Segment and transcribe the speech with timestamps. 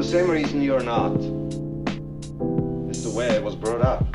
[0.00, 1.14] the same reason you're not.
[2.88, 4.06] It's the way I was brought up.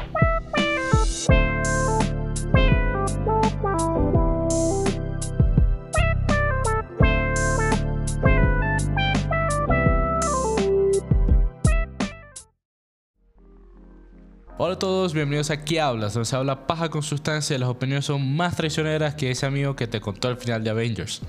[14.57, 17.69] Hola a todos, bienvenidos a Aquí Hablas, donde se habla paja con sustancia y las
[17.69, 21.21] opiniones son más traicioneras que ese amigo que te contó al final de Avengers.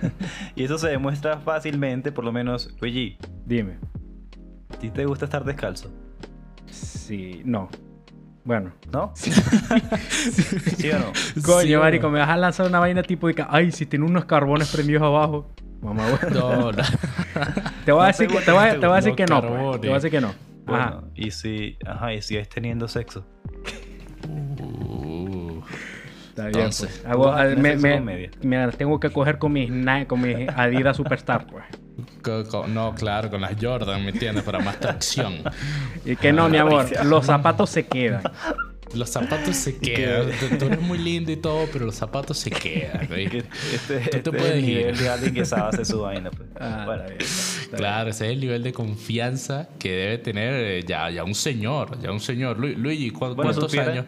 [0.54, 3.18] Y eso se demuestra fácilmente, por lo menos, Luigi,
[3.48, 3.78] Dime.
[4.78, 5.90] ¿A ti te gusta estar descalzo?
[6.70, 7.68] Sí, no.
[8.44, 8.70] Bueno.
[8.92, 9.10] ¿No?
[9.16, 11.12] ¿Sí o no?
[11.44, 14.04] Coño, Sí, marico, me vas a lanzar una vaina tipo de que, ay, si tiene
[14.04, 15.50] unos carbones prendidos abajo.
[15.82, 16.40] Mamá, bueno.
[16.40, 16.82] No, no.
[17.84, 19.16] Te voy a No decir que, te voy a, gusta, te voy a decir no
[19.16, 19.52] que no, pues.
[19.52, 19.80] carbones.
[19.80, 20.28] Te voy a decir que no.
[20.28, 20.90] Ajá.
[20.90, 23.24] Bueno, y si, ajá, y si es teniendo sexo.
[24.28, 25.60] Uh,
[26.28, 27.06] Está bien, entonces, pues.
[27.06, 29.70] Hago- ¿cómo tienes me, sexo me- me las tengo que coger con mis,
[30.06, 31.64] con mis Adidas Superstar, pues.
[32.22, 34.44] Co- co- no, claro, con las Jordan, ¿me entiendes?
[34.44, 35.42] Para más tracción.
[36.04, 38.22] Y que no, mi amor, los zapatos se quedan.
[38.94, 40.30] Los zapatos se quedan.
[40.40, 43.44] Tú, tú eres muy lindo y todo, pero los zapatos se quedan, Este, Tú
[43.86, 44.76] te este es puedes el ir.
[44.78, 46.30] nivel de alguien que sabe hacer su vaina.
[46.30, 46.48] Pues.
[46.58, 47.76] Ah, Bueno, está bien, está bien.
[47.76, 52.00] Claro, ese es el nivel de confianza que debe tener eh, ya, ya un señor,
[52.00, 52.58] ya un señor.
[52.58, 54.06] Lu- Luigi, ¿cu- Bueno, ¿cuántos años?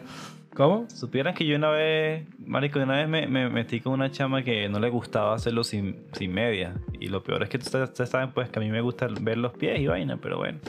[0.55, 0.85] ¿Cómo?
[0.89, 4.67] Supieran que yo una vez, marico, una vez me, me metí con una chama que
[4.67, 6.73] no le gustaba hacerlo sin, sin media.
[6.99, 9.53] Y lo peor es que ustedes, saben, pues, que a mí me gusta ver los
[9.53, 10.59] pies y vaina, pero bueno.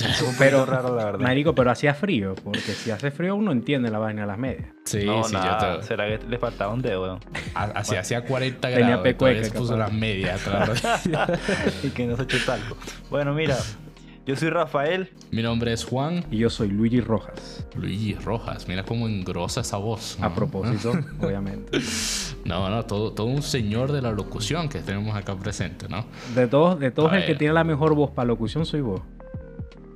[0.00, 1.20] Es un Pero, raro, la verdad.
[1.20, 4.66] Marico, pero hacía frío, porque si hace frío uno entiende la vaina de las medias.
[4.84, 5.86] Sí, no, sí, nada, yo te...
[5.86, 7.20] ¿Será que le faltaba un dedo, weón?
[7.54, 9.06] Ha- Hacía, hacía 40 Tenía grados.
[9.06, 10.44] y pecueca, puso las medias.
[10.48, 11.06] atrás.
[11.84, 12.76] y que no se eche talco.
[13.10, 13.56] Bueno, mira,
[14.26, 15.10] yo soy Rafael.
[15.30, 17.66] Mi nombre es Juan Y yo soy Luigi Rojas.
[17.74, 18.68] Luigi Rojas.
[18.68, 20.16] Mira cómo engrosa esa voz.
[20.20, 21.78] A propósito, obviamente.
[22.44, 26.04] No, no, todo, todo un señor de la locución que tenemos acá presente, ¿no?
[26.34, 29.00] De todos, de todos el que tiene la mejor voz para locución soy vos.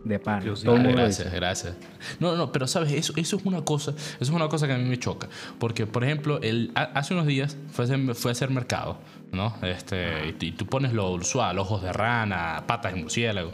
[0.05, 0.41] De pan.
[0.45, 0.55] Yo.
[0.55, 1.31] Todo gracias, dice.
[1.37, 1.77] gracias.
[2.21, 4.79] No, no, pero sabes, eso, eso es una cosa, eso es una cosa que a
[4.79, 5.29] mí me choca.
[5.59, 8.99] Porque, por ejemplo, el, ha- hace unos días fue a hacer, fue a hacer mercado,
[9.33, 9.55] ¿no?
[9.63, 13.53] Este, y, y tú pones lo usual, ojos de rana, patas de murciélago,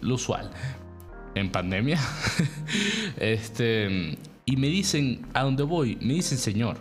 [0.00, 0.50] lo usual.
[1.34, 1.98] En pandemia,
[3.16, 5.96] este, y me dicen, ¿a dónde voy?
[6.00, 6.78] Me dicen señor.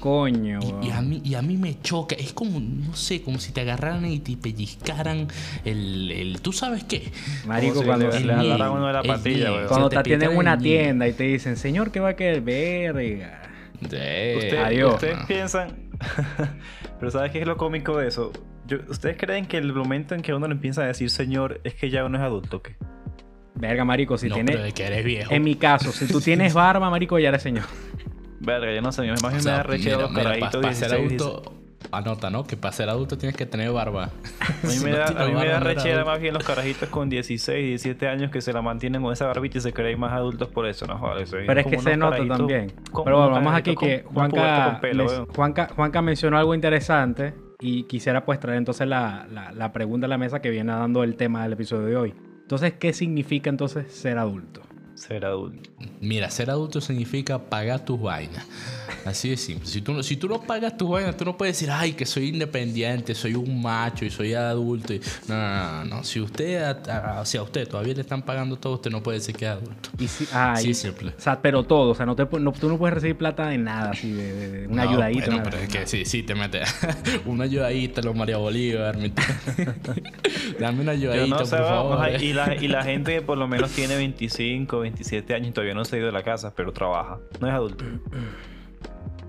[0.00, 2.14] Coño, Y, y a mí, y a mí me choca.
[2.16, 5.26] Es como, no sé, como si te agarraran y te pellizcaran
[5.64, 6.12] el...
[6.12, 7.10] el ¿Tú sabes qué?
[7.46, 9.54] Marico, si cuando, le, el le miedo, agarran uno de la el patilla, miedo.
[9.56, 9.68] weón.
[9.68, 12.42] cuando te te atienden una tienda y te dicen, señor, ¿qué va a querer?
[12.42, 13.42] Verga.
[13.82, 14.94] Usted- adiós.
[14.94, 15.26] Ustedes no.
[15.26, 15.76] piensan,
[16.98, 18.32] pero ¿sabes qué es lo cómico de eso?
[18.66, 21.74] Yo- ¿Ustedes creen que el momento en que uno le empieza a decir señor es
[21.74, 22.62] que ya uno es adulto?
[22.62, 22.76] ¿qué?
[23.54, 24.54] Verga, marico, si no, tienes...
[24.54, 25.32] pero de que eres viejo.
[25.32, 27.64] En mi caso, si tú tienes barba, marico, ya eres señor.
[28.40, 31.20] Verga, yo no sé, O bien me sea, da rechero los carajitos para ser 16,
[31.22, 31.54] adulto,
[31.92, 32.44] anota, ¿no?
[32.44, 34.10] Que para ser adulto tienes que tener barba.
[34.40, 36.20] A mí Si me no da, a mí me barba, da no eres rechera más
[36.20, 39.60] bien los carajitos con 16, 17 años que se la mantienen con esa barbita y
[39.60, 40.98] se creen más adultos por eso, ¿no?
[40.98, 42.72] Joder, eso Pero es que se nota también.
[43.04, 45.26] Pero bueno, vamos aquí que Juanca, pelo.
[45.34, 50.08] Juanca, Juanca mencionó algo interesante y quisiera pues traer entonces la, la- la pregunta a
[50.08, 52.14] la mesa que viene dando el tema del episodio de hoy.
[52.42, 54.60] Entonces, ¿qué significa entonces ser adulto?
[54.94, 55.70] Ser adulto.
[56.00, 58.46] Mira, ser adulto significa pagar tus vainas.
[59.04, 59.68] Así de simple.
[59.68, 62.06] Si tú, no- si tú no pagas tus vainas, tú no puedes decir, ay, que
[62.06, 64.94] soy independiente, soy un macho y soy adulto.
[64.94, 66.04] y- No, no, no, no.
[66.04, 69.18] Si usted, a, a- si a usted todavía le están pagando todo, usted no puede
[69.18, 69.90] decir que es adulto.
[69.98, 71.10] Y si, ah, y- simple.
[71.16, 73.58] O sea, pero todo, o sea, no te, no- tú no puedes recibir plata de
[73.58, 75.26] nada, así, de, de- de una No, ayudadita.
[75.26, 76.68] Bueno, pero es que sí, sí, te metes
[77.26, 78.96] una ayudadita, los María Bolívar.
[80.58, 82.08] Dame una ayudadita, no sé, por favor.
[82.22, 85.65] y, la, y la gente que por lo menos tiene 25, 27 años y todavía
[85.74, 87.18] no se ha ido de la casa, pero trabaja.
[87.40, 87.84] No es adulto.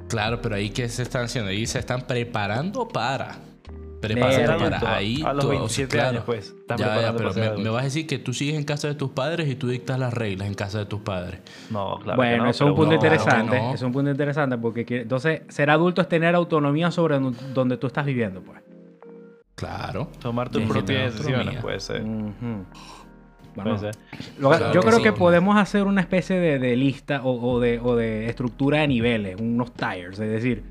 [0.08, 3.36] Claro, pero ahí que se están haciendo, ahí se están preparando para.
[4.00, 5.22] Preparando adulto, para ahí.
[5.26, 6.10] a los todo, 27 claro.
[6.12, 6.56] años, pues.
[6.58, 9.10] Están Ya, ya, pero me, vas a decir que tú sigues en casa de tus
[9.10, 11.42] padres y tú dictas las reglas en casa de tus padres.
[11.72, 12.16] No, claro.
[12.16, 13.60] bueno, no, eso es un punto interesante.
[13.60, 13.74] no.
[13.74, 17.88] Es un punto interesante porque quiere- entonces ser adulto es tener autonomía sobre donde tú
[17.88, 18.62] estás viviendo, pues.
[19.56, 20.10] Claro.
[20.22, 22.04] Tomar tus propias decisiones, puede ser.
[22.04, 22.34] Puede
[23.64, 23.96] Bueno, ser.
[24.40, 25.04] lo- Claro yo que creo sí.
[25.04, 28.88] que podemos hacer una especie de, de lista o, o de, o de estructura de
[28.88, 30.64] niveles, unos tires, es decir,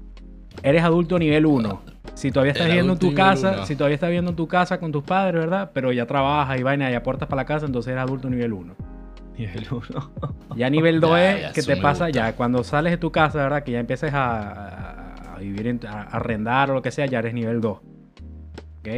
[0.63, 1.83] eres adulto nivel 1.
[2.15, 3.67] Si todavía estás viviendo en tu casa, uno.
[3.67, 5.71] si todavía estás viviendo en tu casa con tus padres, ¿verdad?
[5.75, 8.75] Pero ya trabajas y vaina y aportas para la casa, entonces eres adulto nivel 1.
[9.37, 10.11] Nivel 1.
[10.57, 12.11] Ya nivel 2 Ya, es que te pasa gusta.
[12.29, 13.63] ya cuando sales de tu casa, ¿verdad?
[13.65, 17.19] Que ya empieces a, a- a vivir, en, a arrendar o lo que sea, ya
[17.19, 17.79] eres nivel 2.
[18.81, 18.89] ¿Ok?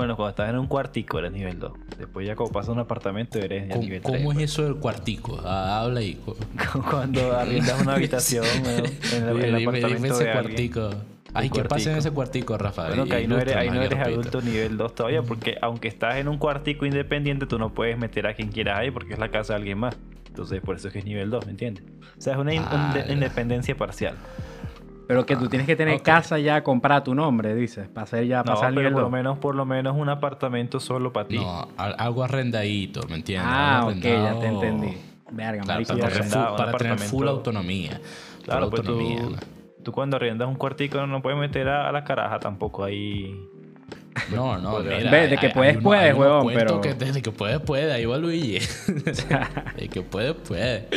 [0.00, 1.72] Bueno, cuando estás en un cuartico eres nivel 2.
[1.98, 4.16] Después ya como pasas a un apartamento eres ya ¿Cómo, nivel 3.
[4.18, 5.38] cómo es eso del cuartico?
[5.44, 6.36] Ah, habla co-
[6.90, 10.72] Cuando arriendas una habitación en el, en el Dime, dime apartamento ese de alguien.
[10.72, 10.90] cuartico.
[11.34, 12.86] Ay, Un ¿qué pasa en ese cuartico, Rafa?
[12.86, 16.16] Bueno, que ahí no eres, ahí no eres adulto nivel 2 todavía, porque aunque estás
[16.16, 19.28] en un cuartico independiente, tú no puedes meter a quien quieras ahí porque es la
[19.30, 19.94] casa de alguien más.
[20.28, 21.84] Entonces, por eso es que es nivel 2, ¿me entiendes?
[22.16, 24.14] O sea, es una Ah, independencia parcial.
[25.10, 28.28] Pero que tú tienes que tener casa ya comprada a tu nombre, dices, para hacer
[28.28, 29.10] ya, No, pasar pero por lo 2.
[29.10, 31.34] menos, por lo menos un apartamento solo para ti.
[31.34, 33.50] No, al- algo arrendadito, ¿me entiendes?
[33.52, 34.96] Ah, ok, ya te entendí.
[35.32, 37.90] Verga, Claro, para, tener full, para tener full autonomía.
[38.00, 39.22] Full Claro, pues tú, autonomía.
[39.30, 39.82] ¿no?
[39.82, 43.34] tú cuando arriendas un cuartico no puedes meter a, a la caraja tampoco ahí.
[44.34, 45.10] No, no, Podría- mira.
[45.10, 47.92] Ve, de que hay- puedes, hay puedes, hay huevón, pero- que desde que puedes, puede.
[47.92, 48.58] Ahí va Luigi.
[49.76, 50.88] de que puede, puede.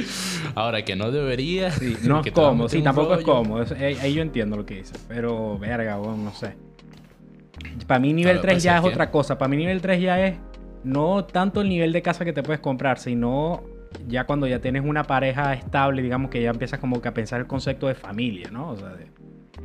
[0.55, 1.71] Ahora, que no debería.
[1.71, 3.61] Sí, no es cómodo, sí, tampoco es cómodo.
[3.63, 4.97] eso- ahí, ahí yo entiendo lo que dices.
[5.07, 6.55] Pero, verga, weón, no sé.
[7.87, 9.37] Para mí nivel Claro, 3 pues ya es es que- otra cosa.
[9.37, 10.35] Para mí nivel 3 ya es
[10.83, 13.63] no tanto el nivel de casa que te puedes comprar, sino
[14.07, 17.39] ya cuando ya tienes una pareja estable, digamos que ya empiezas como que a pensar
[17.39, 18.71] el concepto de familia, ¿no?
[18.71, 19.05] O sea, de,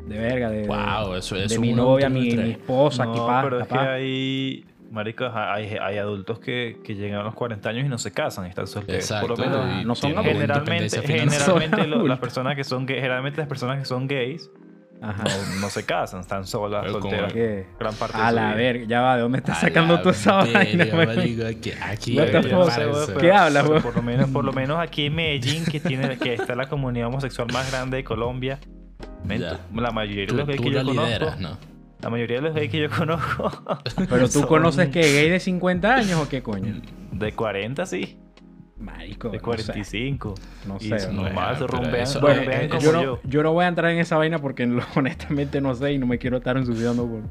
[0.08, 3.42] de verga, de, Wow, eso, eso de es mi novia, mi, mi esposa, no, capaz,
[3.44, 3.88] pero es que capaz.
[3.92, 4.64] hay.
[4.90, 8.46] Marico, hay, hay adultos que, que llegan a los 40 años y no se casan,
[8.46, 9.02] están solteros.
[9.02, 9.26] Exacto.
[9.26, 13.48] Por lo menos, no son generalmente, generalmente lo- las personas que son gays, generalmente las
[13.48, 14.50] personas que son gays
[15.02, 15.24] Ajá.
[15.24, 17.34] no, no se casan, están solas, Pero solteras.
[17.34, 20.02] Gran parte de A su la verga, ya va, ¿de dónde estás A sacando la
[20.02, 20.84] tú esa vaina?
[21.50, 22.16] aquí, aquí,
[23.20, 23.68] ¿Qué hablas?
[23.68, 27.08] Por lo menos, por lo menos aquí en Medellín, que tiene, que está la comunidad
[27.08, 28.58] homosexual más grande de Colombia.
[29.26, 31.58] La mayoría de los gays que yo conozco, ¿no?
[32.00, 33.50] la mayoría de los gays que yo conozco,
[34.08, 36.80] Pero tú son conoces que gay de 50 años o qué coño?
[37.12, 38.16] de 40 sí,
[38.78, 39.44] Marico, de no sé.
[39.44, 40.34] 45.
[40.68, 43.20] No sé, no, pero rumbean, eso- Bueno, eh, como yo, no, yo.
[43.24, 46.06] yo no voy a entrar en esa vaina porque lo- honestamente no sé y no
[46.06, 47.22] me quiero estar ensuciando por,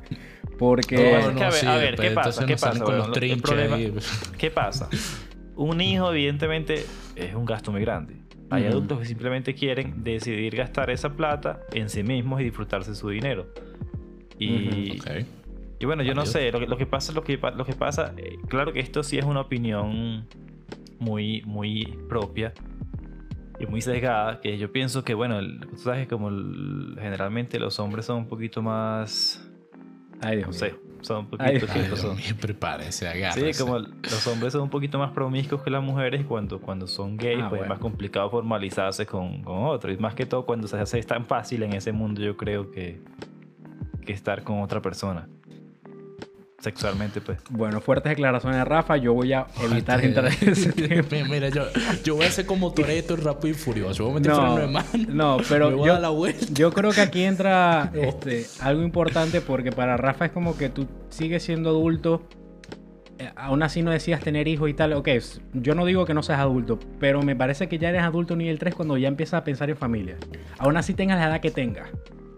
[0.58, 2.46] porque No, que a ver, a ver, ¿qué pasa?
[2.46, 3.78] ¿Qué pasa, con los trinches problema-.
[4.38, 4.90] ¿Qué pasa?
[5.56, 6.86] Un hijo, evidentemente,
[7.16, 8.16] es un gasto muy grande.
[8.50, 13.10] Hay adultos que simplemente quieren decidir gastar esa plata en sí mismos y disfrutarse su
[13.10, 13.48] dinero.
[14.40, 15.26] Y, Ok.
[15.80, 16.32] y bueno, yo no Adiós.
[16.32, 19.04] sé, lo que, lo que pasa, lo que, lo que pasa, eh, claro que esto
[19.04, 20.28] sí es una opinión
[21.00, 22.54] muy, muy propia
[23.60, 27.60] y muy sesgada, que yo pienso que, bueno, el- tú sabes que como el- generalmente
[27.60, 29.44] los hombres son un poquito más,
[30.22, 30.60] Ay, Dios no mío.
[30.60, 31.68] sé, son un poquito...
[32.42, 33.64] Prepárense, Sí, agárrense.
[33.64, 37.18] como el- los hombres son un poquito más promiscuos que las mujeres cuando, cuando son
[37.18, 39.92] gays, Ah, pues es más complicado formalizarse con, con otro.
[39.92, 43.02] Y más que todo cuando se hace tan fácil en ese mundo, yo creo que,
[44.06, 45.28] que estar con otra persona.
[46.60, 47.38] Sexualmente, pues.
[47.52, 50.72] Bueno, fuertes declaraciones de Rafa, yo voy a evitar entrar en ese
[51.04, 51.28] tema.
[51.30, 51.66] Mira, yo,
[52.04, 54.06] yo voy a hacer como Toreto rápido y furioso.
[54.06, 54.88] Voy a meter freno de No, mano.
[55.10, 56.46] no, me pero voy a yo, dar la vuelta.
[56.54, 60.88] yo creo que aquí entra este, algo importante porque para Rafa es como que tú
[61.10, 62.24] sigues siendo adulto,
[63.20, 64.94] eh, aún así no decías tener hijos y tal.
[64.94, 65.10] Ok,
[65.54, 68.58] yo no digo que no seas adulto, pero me parece que ya eres adulto nivel
[68.58, 70.18] 3 cuando ya empiezas a pensar en familia.
[70.58, 71.88] Aún así tengas la edad que tengas.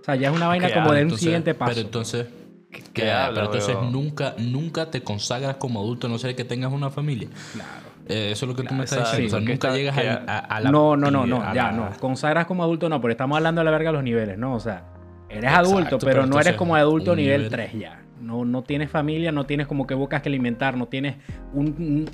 [0.02, 1.72] O sea, ya es una vaina como ah, de un siguiente paso.
[1.74, 2.28] Pero entonces,
[2.72, 7.28] ¿Qué, pero entonces nunca, nunca te consagras como adulto, no ser que tengas una familia.
[7.54, 7.70] Claro.
[8.08, 9.28] Eh, eso es lo que tú me estás diciendo.
[9.28, 10.72] O sea, nunca está- llegas a, a- a la.
[10.72, 11.90] no, no, no, no, ya la- no.
[12.00, 14.54] Consagras como adulto no, pero estamos hablando de la verga de los niveles, ¿no?
[14.56, 14.84] O sea,
[15.30, 18.02] eres Exacto, adulto, pero, pero no eres como adulto nivel, nivel- 3 ya.
[18.22, 21.16] No, no tienes familia, no tienes como que bocas que alimentar, no tienes
[21.54, 21.68] un,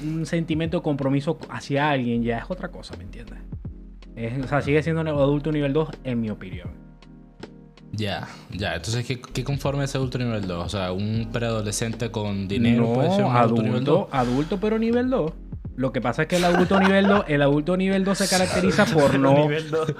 [0.03, 3.39] un- un sentimiento de compromiso hacia alguien, ya es otra cosa, ¿me entiendes?
[4.15, 6.69] Es- o sea, sigue siendo un adulto nivel 2, en mi opinión.
[7.95, 8.75] Ya, ya.
[8.75, 10.65] Entonces, ¿qué, qué conforme ese adulto nivel 2?
[10.65, 14.09] O sea, un preadolescente con dinero no, puede ser un adulto, nivel 2.
[14.11, 15.31] adulto, adulto, pero nivel 2.
[15.77, 18.85] Lo que pasa es que el adulto nivel 2, el adulto nivel 2 se caracteriza
[18.85, 19.47] por no,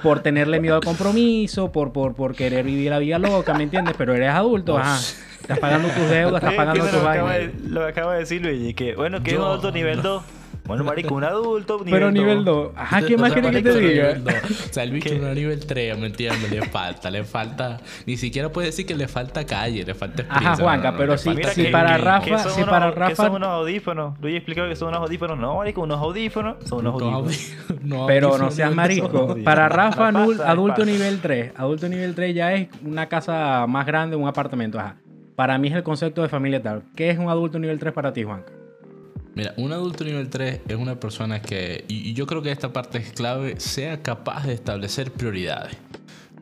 [0.02, 3.94] por tenerle miedo al compromiso, por, por, por querer vivir la vida loca, ¿me entiendes?
[3.98, 4.98] Pero eres adulto, ajá.
[5.40, 7.34] Estás pagando tus deudas, estás pagando que tus vainas.
[7.34, 10.22] de, lo acaba de decir Luigi, que bueno, que es un adulto nivel 2.
[10.66, 12.12] Bueno, marico, un adulto nivel Pero 2.
[12.14, 12.72] nivel 2.
[12.76, 14.40] Ajá, ¿qué más quieres que te marico, diga?
[14.70, 16.50] O sea, el bicho no es nivel 3, ¿me entiendes?
[16.50, 17.78] Le falta, le falta.
[18.06, 20.52] Ni siquiera puede decir que le falta calle, le falta experiencia.
[20.52, 23.32] Ajá, Juanca, pero le sí, sí, que- para que- Rafa- unos- para Que Rafa- son
[23.36, 24.18] unos audífonos.
[24.20, 25.38] Luigi explicó que son unos audífonos.
[25.38, 27.82] No, marico, unos audífonos son unos No, audífonos.
[27.84, 29.38] no, Pero no seas dos.
[29.44, 30.84] Para Rafa, adulto pasa.
[30.84, 31.52] nivel 3.
[31.56, 34.78] Adulto nivel 3 ya es una casa más grande, un apartamento.
[34.78, 34.96] Ajá.
[35.36, 36.82] Para mí es el concepto de familia tal.
[36.96, 38.52] ¿Qué es un adulto nivel 3 para ti, Juanca?
[39.36, 42.98] Mira, un adulto nivel 3 es una persona que, y yo creo que esta parte
[42.98, 45.76] es clave, sea capaz de establecer prioridades.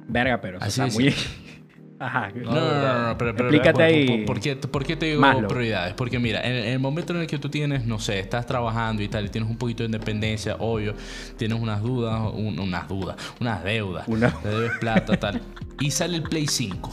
[0.09, 1.15] Verga, pero Así está es, muy...
[1.99, 2.29] Ajá.
[2.35, 4.07] No, no, no, no, pero, pero- Explícate ¿por- ahí.
[4.07, 5.49] ¿por, por qué, por qué te digo Maslow.
[5.49, 5.95] prioridades?
[5.95, 9.03] Porque mira, en, en el momento en el que tú tienes, no sé, estás trabajando
[9.03, 10.95] y tal, y tienes un poquito de independencia, obvio,
[11.37, 15.41] tienes unas dudas, un- unas dudas, unas deudas, Una- te debes plata, tal,
[15.81, 16.91] y sale el Play 5.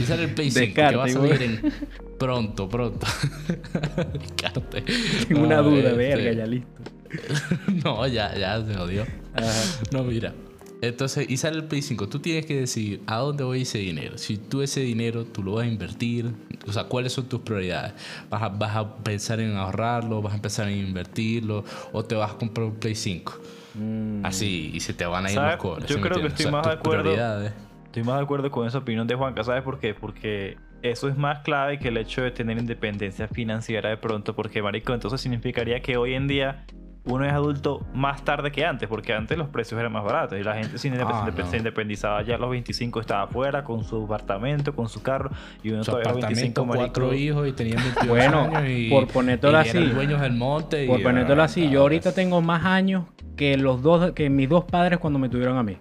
[0.00, 1.72] Y sale el Play 5, que va a salir en...
[2.18, 3.06] Pronto, pronto.
[5.28, 6.68] Tengo una duda, este, verga, ya listo.
[7.84, 9.02] No, ya, ya se jodió.
[9.34, 9.52] Ajá.
[9.92, 10.34] No, mira.
[10.80, 12.08] Entonces, y sale el Play 5.
[12.08, 14.16] Tú tienes que decidir a dónde voy ese dinero.
[14.16, 16.32] Si tú ese dinero, tú lo vas a invertir.
[16.66, 17.94] O sea, ¿cuáles son tus prioridades?
[18.30, 20.22] ¿Vas a, vas a pensar en ahorrarlo?
[20.22, 21.64] ¿Vas a empezar en invertirlo?
[21.92, 23.32] ¿O te vas a comprar un Play 5?
[23.74, 24.24] Mm.
[24.24, 25.88] Así, y se te van a ir los cobres.
[25.88, 27.02] Yo ¿sí me creo que estoy O sea, más de acuerdo.
[27.02, 27.52] prioridades.
[27.86, 29.94] Estoy más de acuerdo con esa opinión de Juanca, ¿sabes por qué?
[29.94, 34.62] Porque eso es más clave que el hecho de tener independencia financiera de pronto, porque
[34.62, 36.64] marico, entonces significaría que hoy en día
[37.04, 40.42] uno es adulto más tarde que antes, porque antes los precios eran más baratos y
[40.42, 41.56] la gente se, independ- Ah, se no.
[41.56, 45.30] independizaba ya a los 25 estaba afuera con su apartamento, con su carro
[45.62, 48.40] y uno Su todavía a los 25 apartamento, cuatro marico, hijos y tenían 22 Bueno,
[48.54, 49.78] años y, por ponértelo así.
[49.86, 50.86] dueños del monte.
[50.86, 53.04] Por ponértelo así, yo ahorita tengo más años
[53.36, 55.78] que los dos, que mis dos padres cuando me tuvieron a mí.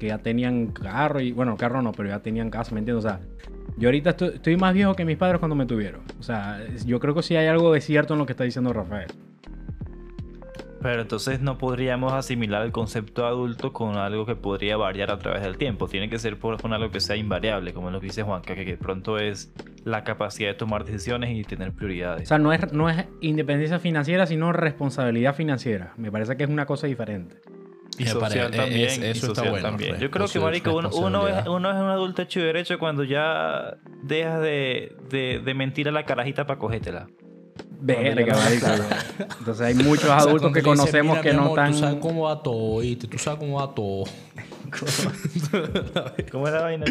[0.00, 3.04] Que ya tenían carro y, bueno, carro no, pero ya tenían casa, ¿me entiendes?
[3.04, 3.20] O sea,
[3.78, 6.02] yo ahorita estoy, estoy más viejo que mis padres cuando me tuvieron.
[6.18, 8.72] O sea, yo creo que sí hay algo de cierto en lo que está diciendo
[8.72, 9.08] Rafael.
[10.80, 15.42] Pero entonces no podríamos asimilar el concepto adulto con algo que podría variar a través
[15.42, 15.88] del tiempo.
[15.88, 18.64] Tiene que ser por, con algo que sea invariable, como lo que dice Juanca, que,
[18.64, 19.52] que pronto es
[19.84, 22.28] la capacidad de tomar decisiones y tener O prioridades.
[22.28, 25.94] sea, no es, no es independencia financiera, sino responsabilidad financiera.
[25.96, 27.36] Me parece que es una cosa diferente.
[27.98, 28.88] Y Me social pare- también.
[28.88, 29.98] es- y eso está bueno, también.
[29.98, 33.02] Yo creo que, marico, uno, uno es, uno es un adulto hecho y derecho cuando
[33.04, 37.08] ya dejas de, de, de mentir a la carajita para cogértela.
[37.80, 38.66] Verga, marico.
[39.40, 41.72] Entonces hay muchos O sea, adultos que conocemos "Mira, que no amor, están...
[41.72, 43.06] Tú sabes cómo va todo, ¿viste?
[43.08, 44.04] Tú sabes cómo va todo.
[46.32, 46.84] ¿Cómo es la vaina?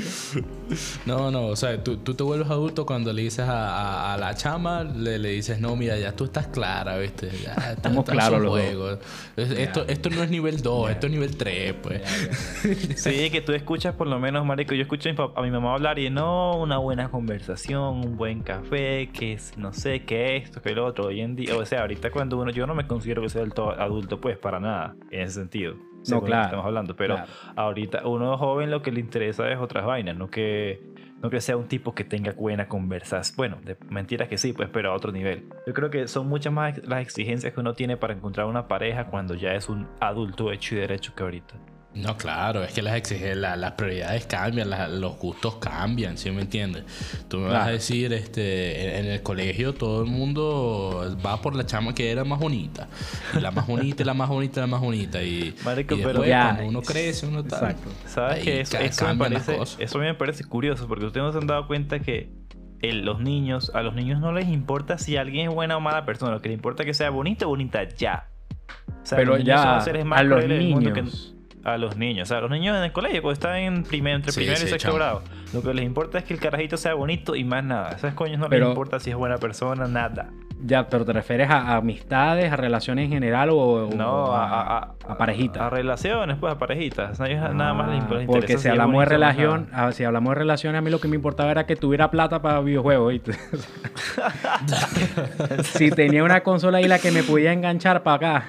[1.06, 4.18] No, no, o sea, tú, tú te vuelves adulto cuando le dices a, a- a
[4.18, 7.30] la chama, le, le dices, no, mira, ya tú estás clara, ¿viste?
[7.44, 9.00] Ya, Estamos claros los juegos.
[9.36, 12.02] Es- Esto, esto no es nivel 2, esto es nivel 3, pues.
[12.98, 14.74] Sí, que tú escuchas por lo menos, marico.
[14.74, 18.18] Yo escucho a mi, pap- a mi mamá hablar y no, una buena conversación, un
[18.18, 21.06] buen café, que es, no sé, que esto, que lo otro.
[21.08, 23.54] Hoy en día, o sea, ahorita cuando uno, yo no me considero que sea del
[23.54, 25.76] todo adulto, pues, para nada, en ese sentido.
[26.08, 27.32] Según lo que claro, Estamos hablando, pero claro.
[27.56, 30.82] ahorita uno joven lo que le interesa es otras vainas, no que,
[31.22, 33.36] no que sea un tipo que tenga buena conversación.
[33.38, 35.48] Bueno, de mentiras que sí, pues, pero a otro nivel.
[35.66, 39.08] Yo creo que son muchas más las exigencias que uno tiene para encontrar una pareja
[39.08, 41.56] cuando ya es un adulto hecho y derecho que ahorita.
[41.98, 46.30] No, claro, es que las exige- la- las prioridades cambian, la- los gustos cambian, ¿sí
[46.32, 46.84] me entiendes?
[47.28, 51.56] Tú me vas a decir, este, en, en el colegio todo el mundo va por
[51.56, 52.88] la chama que era más bonita.
[53.36, 55.24] Y la más bonita, y la más bonita, la más bonita.
[55.24, 57.60] Y, Marico, y pero- Ya, cuando uno crece, uno tal.
[57.72, 57.90] Exacto.
[58.06, 59.78] ¿Sabes que eso, eso me parece, cosas.
[59.82, 62.30] eso a mí me parece curioso porque ustedes no se han dado cuenta que
[62.82, 66.06] el- los niños, a los niños no les importa si alguien es buena o mala
[66.06, 68.28] persona, lo que les importa es que sea bonita o bonita ya.
[68.88, 70.94] O sea, Pero los niños son ya, los seres más a los crueles del mundo
[70.94, 71.34] que- niños.
[71.68, 74.32] A los niños, o sea, los niños en el colegio, cuando están en primer, entre
[74.32, 74.96] Sí, primero y sexto chamo.
[74.96, 75.22] grado,
[75.54, 77.90] lo que les importa es que el carajito sea bonito y más nada.
[77.90, 80.30] A esos coños no Pero- les importa si es buena persona, nada.
[80.60, 83.58] Ya, pero ¿te refieres a amistades, a relaciones en general o,
[83.88, 85.62] o No, a, a, a- a parejitas?
[85.62, 87.22] A relaciones, pues, a parejitas.
[87.22, 90.32] A ellos nada más les Ah, interesa Porque si hablamos de relación, ah, si hablamos
[90.32, 93.34] de relaciones, a mí lo que me importaba era que tuviera plata para videojuegos, ¿viste?
[95.64, 98.46] si tenía una consola ahí la que me podía enganchar para acá,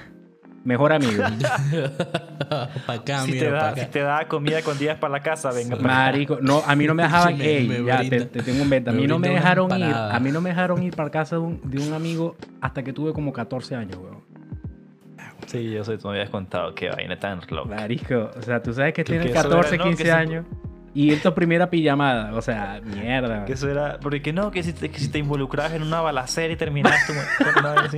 [0.65, 1.23] mejor amigo.
[2.87, 5.51] para acá, si, te da, para si te da comida con días para la casa,
[5.53, 6.05] venga para acá.
[6.13, 8.43] Marico, no, a mí no me dejaban, Sí, me- ey, me ya, te, brinda- te
[8.43, 8.91] tengo un venta.
[8.91, 11.37] A me mí no me dejaron ir, a mí no me dejaron ir para casa
[11.37, 14.23] de un, de un amigo hasta que tuve como 14 años, weón.
[15.47, 17.75] Sí, yo sé, tú me habías contado qué vaina tan loca.
[17.75, 19.85] Marico, o sea, tú sabes que tienes que eso 14, era, ¿no?
[19.85, 20.45] 15 Que si- años
[20.99, 23.45] y es tu primera pijamada, o sea, mierda.
[23.45, 26.53] Que eso era, porque no, que si te, que si te involucrabas en una balacera
[26.53, 27.89] y terminaste con una ¿no?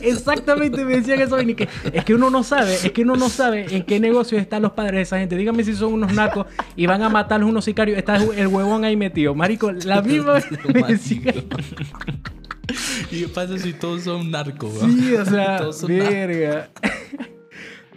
[0.00, 3.28] Exactamente me decían eso y que es que uno no sabe, es que uno no
[3.28, 5.36] sabe en qué negocio están los padres de esa gente.
[5.36, 8.96] Dígame si son unos narcos y van a matar unos sicarios, está el huevón ahí
[8.96, 9.34] metido.
[9.34, 11.34] Marico, la misma vez me decían.
[13.10, 14.78] ¿Y qué pasa si todos son narcos?
[14.80, 16.70] Sí, o sea, Todos son narcos.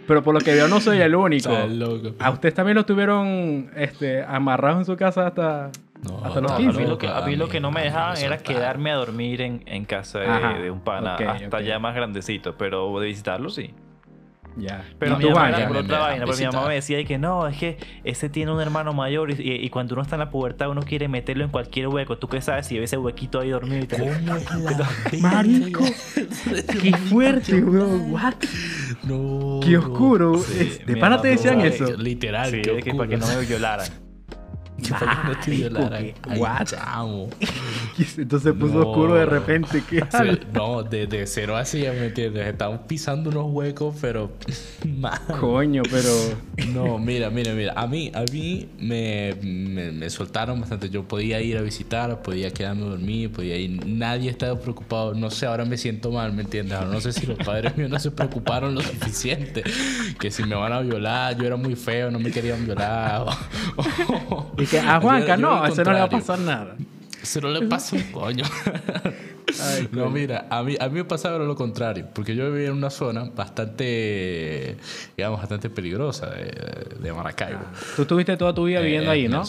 [0.06, 1.50] Pero por lo que veo no soy el único.
[1.50, 2.10] Estás loco.
[2.18, 5.70] A ustedes también lo tuvieron este, amarrados en su casa hasta,
[6.02, 6.80] No, hasta los No, a 15.
[6.80, 9.62] mí lo que, a mí lo que no me dejaban era quedarme a dormir en,
[9.66, 13.72] en casa de, un pana hasta ya más grandecito, pero de visitarlo sí.
[14.56, 14.84] Ya.
[15.00, 17.18] Pero ¿Y mi mamá era por otra vaina, porque mi mamá me decía y que
[17.18, 20.20] no, es que ese tiene un hermano mayor y, y- y cuando uno está en
[20.20, 22.18] la pubertad uno quiere meterlo en cualquier hueco.
[22.18, 23.96] ¿Tú qué sabes si ve ese huequito ahí dormido y te...
[23.98, 24.12] ¿Cómo
[25.20, 25.84] Marico,
[26.82, 28.12] qué fuerte, weón.
[28.12, 28.34] What?
[29.02, 29.60] No.
[29.64, 30.38] Qué oscuro.
[30.38, 31.96] Sí, Es- de pana te decían eso.
[31.96, 34.03] Literal, Sí, qué es que para que no me violaran.
[34.82, 36.02] Que para que no te Marico, violaran.
[36.04, 36.14] ¿qué?
[36.28, 36.64] Ay, What?
[36.64, 37.28] chamo.
[38.18, 38.88] Entonces se puso No.
[38.88, 39.82] oscuro de repente.
[39.88, 40.02] ¿Qué
[40.52, 42.46] no, de, de cero así, ¿me entiendes?
[42.48, 44.32] Estamos pisando unos huecos, pero...
[44.98, 45.20] mal.
[45.40, 46.10] Coño, pero.
[46.72, 47.72] No, mira, mira, mira.
[47.76, 50.90] A mí, a mí me, me, me soltaron bastante.
[50.90, 53.86] Yo podía ir a visitar, podía quedarme a dormir, podía ir.
[53.86, 55.14] Nadie estaba preocupado.
[55.14, 56.76] No sé, ahora me siento mal, ¿me entiendes?
[56.76, 59.62] Ahora no sé si los padres míos no se preocuparon lo suficiente.
[60.18, 63.22] Que si me van a violar, yo era muy feo, no me querían violar.
[63.22, 63.34] o-
[64.34, 66.38] o- Y que a Juanca, Yo- yo no, a ese no le va a pasar
[66.38, 66.76] nada.
[67.22, 68.44] Se no le pasa un coño.
[69.62, 72.74] Ay, No, mira, a mí, a mí me pasaba lo contrario, porque yo vivía en
[72.74, 74.76] una zona bastante,
[75.16, 77.60] digamos, bastante peligrosa de, de Maracaibo.
[77.96, 79.42] Tú estuviste toda tu vida viviendo Eh, ahí, ¿no?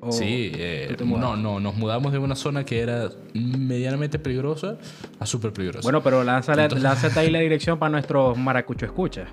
[0.00, 4.76] O- Sí, eh, no, no, nos mudamos de una zona que era medianamente peligrosa
[5.18, 5.82] a súper peligrosa.
[5.82, 9.28] Bueno, pero lánzale, Entonces- lánzate ahí la dirección para nuestros maracucho escuchas.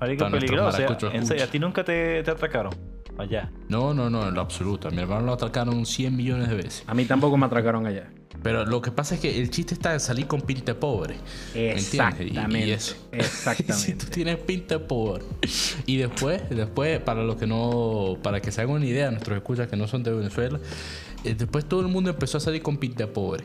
[0.00, 0.72] Marico, peligroso.
[0.76, 1.44] serio, escucha.
[1.44, 2.72] ¿a ti nunca te, te atracaron?
[3.18, 3.50] Allá.
[3.68, 4.88] no, no, no, en lo absoluto.
[4.88, 6.82] A mi hermano lo atracaron 100 millones de veces.
[6.86, 8.10] A mí tampoco me atracaron allá.
[8.42, 11.14] Pero lo que pasa es que el chiste está en salir con pinta pobre.
[11.54, 11.94] ¿me entiendes?
[11.94, 12.66] Y- Exactamente.
[12.66, 12.94] Y, eso.
[13.10, 14.06] si tú Exactamente.
[14.06, 15.24] tienes pinta pobre.
[15.86, 19.68] Y después, después, para los que no, para que se hagan una idea, nuestros escuchas
[19.68, 20.58] que no son de Venezuela,
[21.32, 23.44] después todo el mundo empezó a salir con pinta de pobre.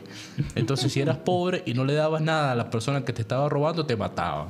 [0.54, 3.48] Entonces, si eras pobre y no le dabas nada a la persona que te estaba
[3.48, 4.48] robando, te mataban.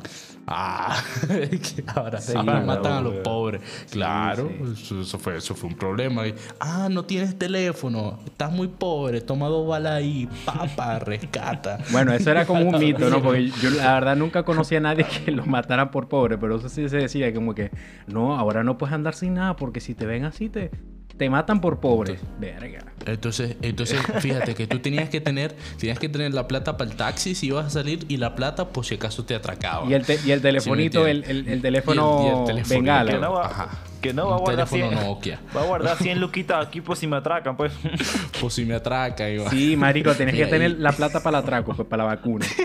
[0.53, 3.63] Ah, que ahora Sí, matan a los pobres.
[3.91, 4.73] Claro, sí.
[4.83, 6.23] Eso, eso fue, eso fue un problema.
[6.59, 11.79] Ah, no tienes teléfono, estás muy pobre, toma dos balas ahí, papa, rescata.
[11.93, 13.23] Bueno, eso era como un mito, ¿no?
[13.23, 16.69] Porque yo la verdad nunca conocí a nadie que lo mataran por pobre, pero eso
[16.69, 17.71] sí se decía como que,
[18.09, 20.73] no, ahora no puedes andar sin nada porque si te ven así te,
[21.21, 22.19] te matan por pobre.
[22.39, 22.83] Verga.
[23.05, 26.97] Entonces, entonces, fíjate que tú tenías que tener, tenías que tener la plata para el
[26.97, 29.91] taxi si ibas a salir y la plata por si acaso te atracaban.
[29.91, 32.81] Y el, te- y el telefonito, el, el, el teléfono Y el- y el teléfono,
[32.81, 33.41] bengala.
[33.45, 33.69] Ajá.
[34.01, 35.41] Que no va a guardar teléfono 100, Nokia.
[35.57, 37.73] Va a guardar 100 luquitas aquí por si me atracan, pues.
[38.41, 39.29] Por si me atracan.
[39.45, 39.51] va.
[39.51, 42.47] Sí, marico, tenés que Mira, tener la plata para el atraco, pues para la vacuna.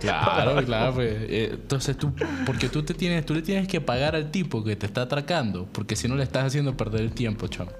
[0.00, 0.94] Claro, claro.
[0.94, 2.12] Pues, eh, entonces tú,
[2.46, 5.66] porque tú te tienes, tú le tienes que pagar al tipo que te está atracando,
[5.72, 7.70] porque si no le estás haciendo perder el tiempo, chamo.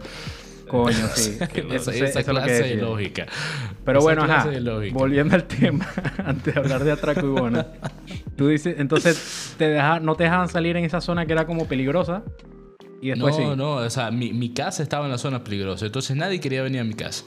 [0.83, 1.37] Coño, sí.
[1.71, 3.27] esa esa eso clase de lógica.
[3.85, 4.49] Pero Esa bueno, ajá,
[4.93, 5.87] volviendo al tema,
[6.25, 7.65] antes de hablar de atraco y bono.
[8.37, 11.67] Tú dices, entonces, te deja, no te dejaban salir en esa zona que era como
[11.69, 12.23] peligrosa.
[13.01, 13.43] Y No, después sí.
[13.57, 16.81] no, o sea, mi, mi casa estaba en la zona peligrosa, entonces nadie quería venir
[16.81, 17.25] a mi casa.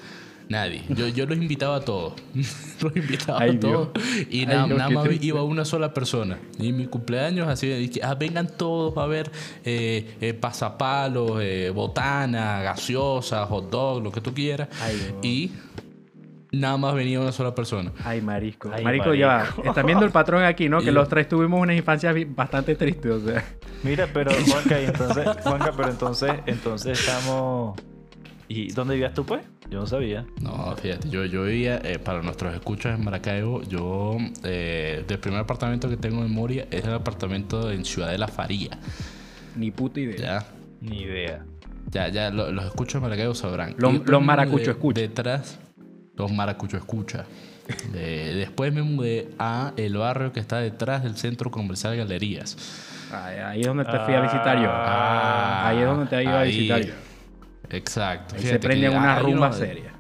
[0.50, 0.84] Nadie.
[0.90, 2.14] Yo, yo los invitaba a todos.
[2.82, 3.90] los invitaba Ay, a todos.
[4.30, 5.26] Y Ay, nada, más triste.
[5.26, 6.38] iba una sola persona.
[6.58, 9.30] Y mi cumpleaños así, que, ah, vengan todos a ver
[9.66, 14.70] eh, eh, pasapalos, eh, botana, gaseosa, hot dog, lo que tú quieras.
[14.82, 15.20] Ay, no.
[15.22, 15.52] Y
[16.54, 17.92] nada más venía una sola persona.
[18.06, 18.72] Ay, marisco.
[18.74, 19.50] Ay, marico, ya.
[19.66, 20.80] Están viendo el patrón aquí, ¿no?
[20.80, 23.44] Que Y- los tres tuvimos una infancia bi- bastante triste, o sea.
[23.84, 27.78] Mira, pero Juanca, y entonces, Juanca, pero entonces, entonces estamos.
[28.50, 29.44] ¿Y dónde vivías tú, pues?
[29.70, 30.26] Yo no sabía.
[30.42, 35.42] No, fíjate, yo, yo vivía, eh, para nuestros escuchas en Maracaibo, yo, eh, del primer
[35.42, 38.70] apartamento que tengo en memoria es el apartamento en Ciudad de la Faría.
[39.56, 40.18] Ni puta idea.
[40.18, 40.46] Ya,
[40.80, 41.44] Ni idea.
[41.92, 43.76] ya, ya, lo- los escuchos de Maracaibo sabrán.
[43.78, 45.02] Los- los me maracucho mudé escucha.
[45.02, 45.60] Detrás,
[46.16, 47.26] los maracucho escucha.
[47.92, 52.56] De- después me mudé a el barrio que está detrás del centro comercial Galerías.
[53.12, 54.70] Ahí es donde te fui a visitar yo.
[54.72, 56.94] Ah, ahí es donde te iba a visitar yo.
[57.70, 58.36] Exacto.
[58.36, 59.94] Ahí se prenden que una hay rumba unos- seria.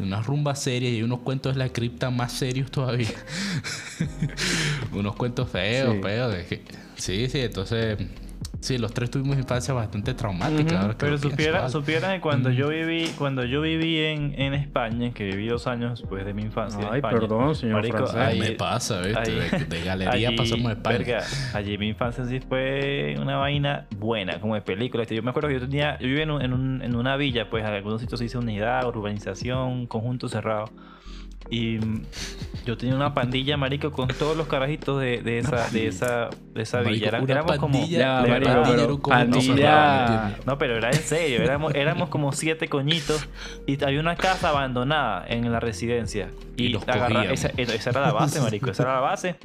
[0.00, 3.08] Unas rumbas serias y unos cuentos de la cripta más serios todavía.
[4.92, 6.02] unos cuentos feos, Sí.
[6.02, 6.32] feos.
[6.32, 6.62] de que-
[6.96, 7.98] Sí, sí, entonces.
[8.60, 10.94] Sí, los tres tuvimos infancia bastante traumática.
[10.98, 15.24] Pero pienso, supiera, supieran que cuando yo viví, cuando yo viví en, en España, que
[15.26, 16.80] viví dos años después de mi infancia.
[16.80, 18.16] en Ay, España, perdón, señor francés.
[18.16, 19.18] Ahí me pasa, ¿viste?
[19.18, 20.98] ahí- de, de galería allí, pasamos a España.
[20.98, 21.22] verga,
[21.54, 25.04] allí mi infancia sí fue una vaina buena, como de película.
[25.04, 27.48] Yo me acuerdo que yo tenía, yo vivía en, un- en, un- en una villa,
[27.48, 30.64] pues en algunos sitios se dice unidad, urbanización, conjunto cerrado.
[31.50, 31.78] Y
[32.68, 36.62] yo tenía una pandilla, marico, con todos los carajitos de, de esa, de esa, de
[36.62, 37.08] esa Marico, villa.
[37.08, 37.72] Era- éramos como.
[37.78, 40.46] pandilla de marico, pero pandilla- cerrado, ¿me entiendes?
[40.46, 43.26] No, pero era en serio, éramos, éramos como siete coñitos
[43.66, 46.28] y había una casa abandonada en la residencia.
[46.56, 49.36] Y Y, los agarra- esa, esa era la base, marico, esa era la base.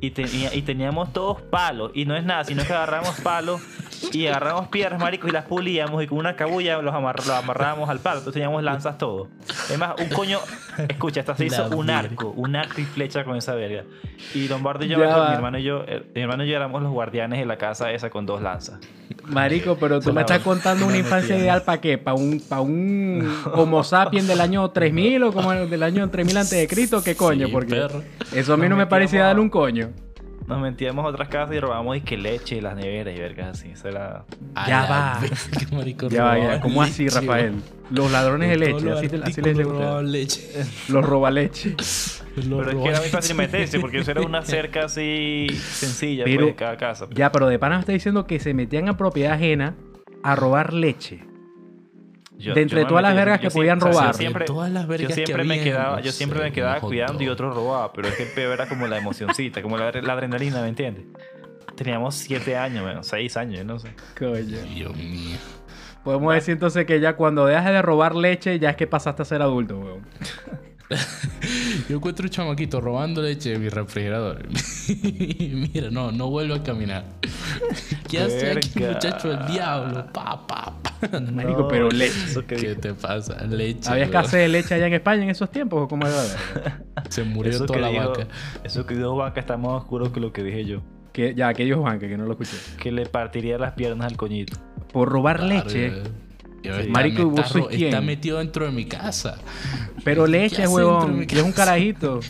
[0.00, 3.60] Y, tenía, y teníamos todos palos, y no es nada, sino que agarramos palos
[4.12, 7.88] y agarramos piedras, marico, y las pulíamos y con una cabulla los, amarr- los amarrábamos
[7.90, 8.18] al palo.
[8.18, 9.26] Entonces teníamos lanzas todo.
[9.68, 10.38] Es más, un coño,
[10.88, 11.98] escucha, hasta se hizo La un verga.
[12.10, 13.82] arco, un arco y flecha con esa verga.
[14.34, 16.92] Y Lombardo y yo, mi hermano y yo, eh, mi hermano y yo éramos los
[16.92, 18.78] guardianes de la casa esa con dos lanzas.
[19.24, 21.98] Marico, pero tú me estás contando una infancia ideal para qué?
[21.98, 26.36] ¿Para un, para un Homo sapiens del año 3000 o como el del año 3000
[26.36, 27.02] antes de Cristo?
[27.02, 27.46] ¿Qué coño?
[27.46, 28.02] Sí, Porque perro.
[28.32, 29.87] eso a mí no me a- darle un coño.
[30.48, 33.48] Nos metíamos a otras casas y robábamos y que leche y las neveras y vergas
[33.58, 33.70] así.
[33.70, 34.24] Eso era.
[34.66, 35.20] Ya va.
[35.72, 36.60] marico, Ya va, ya.
[36.60, 37.54] ¿Cómo así, leche, Rafael?
[37.90, 40.42] Los ladrones de leche, los así, así les robaban leche.
[40.88, 41.70] Los robaleche.
[41.76, 43.50] Los Pero es que era muy fácil leche.
[43.52, 47.06] meterse porque eso era una cerca así sencilla Pero- pues, de cada casa.
[47.14, 49.74] Ya, pero de pana me está diciendo que se metían a propiedad ajena
[50.22, 51.20] a robar leche.
[52.38, 54.06] Yo- de entre yo me todas las vergas que podían robar.
[54.06, 57.22] Yo siempre, Todas las yo vergas que siempre me quedaba, yo siempre me quedaba cuidando
[57.22, 60.12] y otro robaba, pero es que el peor era como la emocioncita, como la, la
[60.12, 61.04] adrenalina, ¿me entiendes?
[61.74, 63.94] Teníamos siete años, menos, seis años, no sé.
[64.18, 64.58] Coño.
[64.74, 65.36] Dios mío.
[66.04, 69.24] Podemos decir entonces que ya cuando dejas de robar leche, ya es que pasaste a
[69.24, 70.06] ser adulto, weón.
[71.88, 74.48] Yo encuentro un chamaquito robando leche de mi refrigerador.
[74.94, 77.04] Mira, no, no vuelvo a caminar.
[78.08, 79.32] ¿Qué hace aquí, muchacho?
[79.32, 80.06] El diablo.
[80.12, 81.20] Pa, pa, pa.
[81.20, 82.42] Marico, pero leche.
[82.46, 83.44] ¿Qué te pasa?
[83.44, 83.90] Leche.
[83.90, 86.22] ¿Había escasez de leche allá en España en esos tiempos o cómo era?
[87.10, 88.26] Se murió eso toda la dijo, vaca.
[88.64, 90.80] Eso que dijo Vaca está más oscuro que lo que dije yo.
[91.12, 92.56] Que, ya, que dijo Juan, que no lo escuché.
[92.80, 94.56] Que le partiría las piernas al coñito.
[94.92, 96.02] Por robar leche.
[96.62, 96.80] Yo, Sí.
[96.80, 98.06] está- Marico, ¿y me vos está, quién?
[98.06, 99.38] metido dentro de mi casa.
[100.04, 101.26] Pero ¿Qué leche, huevón.
[101.28, 102.20] Y es un carajito.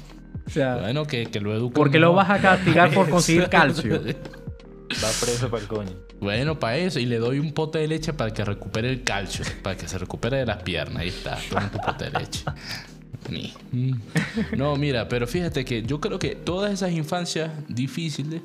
[0.47, 1.75] O sea, Bueno, que, que lo eduque.
[1.75, 4.01] ¿por qué lo vas a castigar por conseguir calcio?
[4.01, 5.91] Va preso para el coño.
[6.21, 6.99] Bueno, para eso.
[6.99, 9.45] Y le doy un pote de leche para que recupere el calcio.
[9.63, 11.03] Para que se recupere de las piernas.
[11.03, 11.39] Ahí está.
[11.51, 12.45] Toma tu pote de leche.
[13.31, 13.53] Ni.
[13.73, 13.95] Mm.
[14.57, 18.41] No, mira, pero fíjate que yo creo que todas esas infancias difíciles,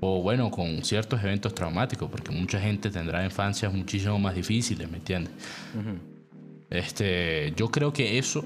[0.00, 4.98] o bueno, con ciertos eventos traumáticos, porque mucha gente tendrá infancias muchísimo más difíciles, ¿me
[4.98, 5.32] entiendes?
[6.70, 8.44] Este, yo creo que eso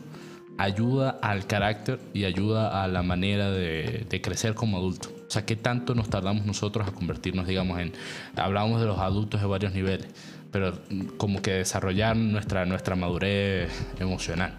[0.59, 5.09] ayuda al carácter y ayuda a la manera de, de crecer como adulto.
[5.27, 7.93] O sea, ¿qué tanto nos tardamos nosotros a convertirnos, digamos, en...
[8.37, 10.07] Hablamos de los adultos de varios niveles,
[10.51, 10.79] pero
[11.17, 14.59] como que desarrollar nuestra, nuestra madurez emocional.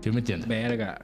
[0.00, 0.48] ¿Sí me entiendes?
[0.48, 1.00] Verga.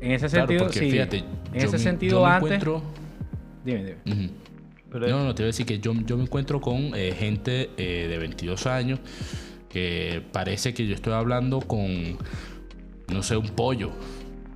[0.00, 0.90] En ese Claro, sentido, porque sí.
[0.90, 2.42] fíjate, en yo ese me- sentido, yo antes.
[2.50, 2.82] encuentro-
[3.64, 4.30] Dime, dime.
[4.90, 7.70] Pero No, no, te voy a decir que yo, yo me encuentro con eh, gente
[7.76, 9.00] eh, de 22 años
[9.68, 12.16] que parece que yo estoy hablando con,
[13.12, 13.90] no sé, un pollo.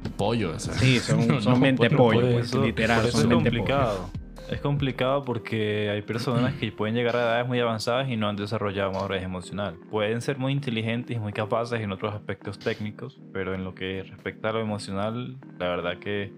[0.05, 0.75] Un pollo, o sea.
[0.75, 3.01] Sí, son, No, son no, mente pollo, pues, eso- literal.
[3.01, 3.43] por eso son es pollo.
[3.45, 4.11] complicado.
[4.49, 8.37] Es complicado porque hay personas que pueden llegar a edades muy avanzadas y no han
[8.37, 9.75] desarrollado madurez emocional.
[9.91, 14.05] Pueden ser muy inteligentes y muy capaces en otros aspectos técnicos, pero en lo que
[14.09, 16.33] respecta a lo emocional, la verdad que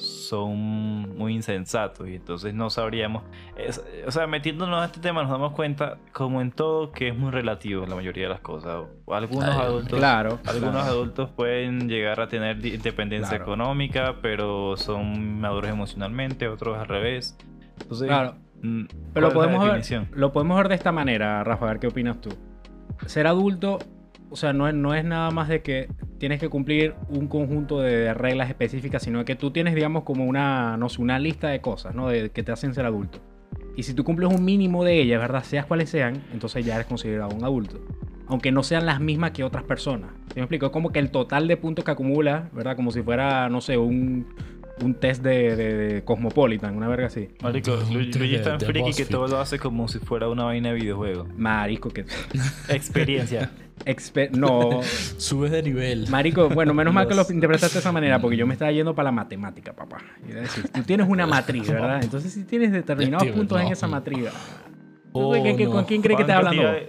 [0.00, 3.22] son muy insensatos y entonces no sabríamos.
[3.56, 7.16] es- o sea, metiéndonos a este tema nos damos cuenta, como en todo, que es
[7.16, 8.84] muy relativo la mayoría de las cosas.
[9.06, 10.38] Algunos adultos Claro.
[10.46, 10.88] algunos claro.
[10.90, 13.44] adultos pueden llegar a tener independencia Claro.
[13.44, 17.36] económica, pero son maduros emocionalmente, otros al revés.
[17.82, 18.34] Entonces, Claro.
[18.62, 21.66] mm, Pero lo ¿cuál es la podemos, ver, lo podemos ver de esta manera, Rafa,
[21.66, 22.30] a ver qué opinas tú.
[23.06, 23.78] Ser adulto,
[24.30, 25.88] o sea, no es, no es nada más de que
[26.20, 30.76] tienes que cumplir un conjunto de reglas específicas, sino que tú tienes, digamos, como una,
[30.76, 32.08] no sé, una lista de cosas, ¿no?
[32.08, 33.18] De, que te hacen ser adulto.
[33.76, 35.42] Y si tú cumples un mínimo de ellas, ¿verdad?
[35.42, 37.80] Seas cuales sean, entonces ya eres considerado un adulto.
[38.28, 40.10] Aunque no sean las mismas que otras personas.
[40.28, 40.66] ¿Sí me explico?
[40.66, 42.76] Es como que el total de puntos que acumula, ¿verdad?
[42.76, 44.26] Como si fuera, no sé, un,
[44.84, 47.28] un test de, de- de Cosmopolitan, una verga así.
[47.42, 50.74] Marico, Luigi es tan friki que todo lo hace como si fuera una vaina de
[50.76, 51.26] videojuego.
[51.36, 52.04] Marico, que...
[52.68, 53.50] Experiencia.
[53.86, 54.80] Exper- no,
[55.18, 56.08] Subes de nivel.
[56.10, 58.70] Marico, bueno, menos mal que lo Los- interpretaste de esa manera, porque yo me estaba
[58.72, 59.98] yendo para la matemática, papá.
[60.28, 62.02] Y decir, tú tienes una matriz, ¿verdad?
[62.02, 64.26] Entonces, si tienes determinados puntos en esa matriz.
[65.12, 65.70] Oh, ¿Con quién- no.
[65.74, 66.62] ¿Con quién cree que estás hablando?
[66.62, 66.82] Tira,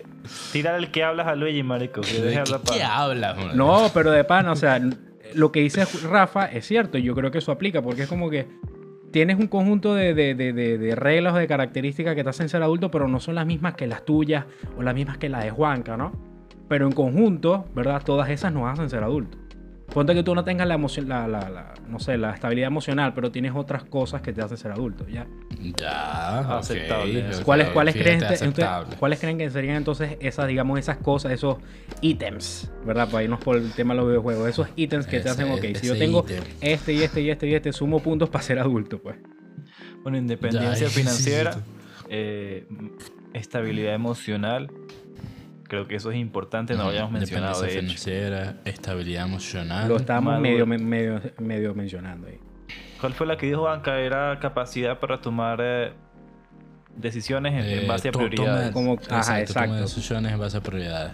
[0.51, 2.01] tira el que hablas a Luigi, marico.
[2.01, 3.57] Que ¿De qué, hablar qué hablas, man?
[3.57, 4.79] No, pero de pan, o sea,
[5.33, 8.29] lo que dice Rafa es cierto, y yo creo que eso aplica, porque es como
[8.29, 8.47] que
[9.11, 12.47] tienes un conjunto de, de- de- de- de reglas o de características que te hacen
[12.47, 14.45] ser adulto, pero no son las mismas que las tuyas
[14.77, 16.30] o las mismas que las de Juanca, ¿no?
[16.71, 18.01] Pero en conjunto, ¿verdad?
[18.01, 19.37] Todas esas nos hacen ser adultos.
[19.93, 23.11] Ponte que tú no tengas la emoción, la, la- la- no sé, la estabilidad emocional,
[23.13, 25.27] pero tienes otras cosas que te hacen ser adulto, ¿ya?
[25.75, 27.25] Ya, Aceptable.
[27.43, 28.69] ¿Cuáles, cuáles, creen, entonces.
[28.99, 31.57] ¿Cuáles creen que serían entonces esas, digamos, esas cosas, esos
[31.99, 33.09] ítems, ¿verdad?
[33.11, 34.47] Para irnos por el tema de los videojuegos.
[34.47, 36.41] Esos ítems que te hacen, ok, si yo tengo ítem.
[36.61, 39.17] este y este y este y este, sumo puntos para ser adulto, pues.
[40.03, 41.57] Bueno, independencia Ya, financiera,
[42.07, 42.65] eh,
[43.33, 44.71] estabilidad emocional.
[45.71, 48.27] Creo que eso es importante, no lo habíamos mencionado de Independencia hecho.
[48.27, 49.87] financiera, estabilidad emocional.
[49.87, 52.39] Lo estábamos medio, me- medio, medio mencionando ahí.
[52.99, 53.97] ¿Cuál fue la que dijo Banca?
[54.01, 55.93] Era capacidad para tomar eh,
[56.97, 58.73] decisiones en, en Eh, base a prioridades.
[58.73, 59.81] toma- Como- ajá, exacto, toma exacto.
[59.81, 61.13] decisiones en base a prioridades.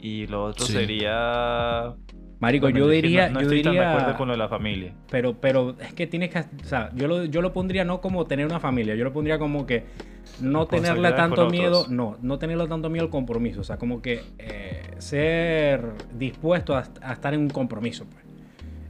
[0.00, 0.72] Y lo otro Sí.
[0.72, 1.94] sería...
[2.38, 4.38] Marico, bueno, yo diría, No, no yo estoy tan de diría, acuerdo con lo de
[4.38, 4.92] la familia.
[5.10, 8.26] pero, pero es que tienes que, o sea, yo lo, yo lo pondría no como
[8.26, 9.84] tener una familia, yo lo pondría como que
[10.40, 14.20] no tenerle tanto miedo, no, no tenerle tanto miedo al compromiso, o sea, como que
[14.38, 18.24] eh, ser dispuesto a, a estar en un compromiso, pues.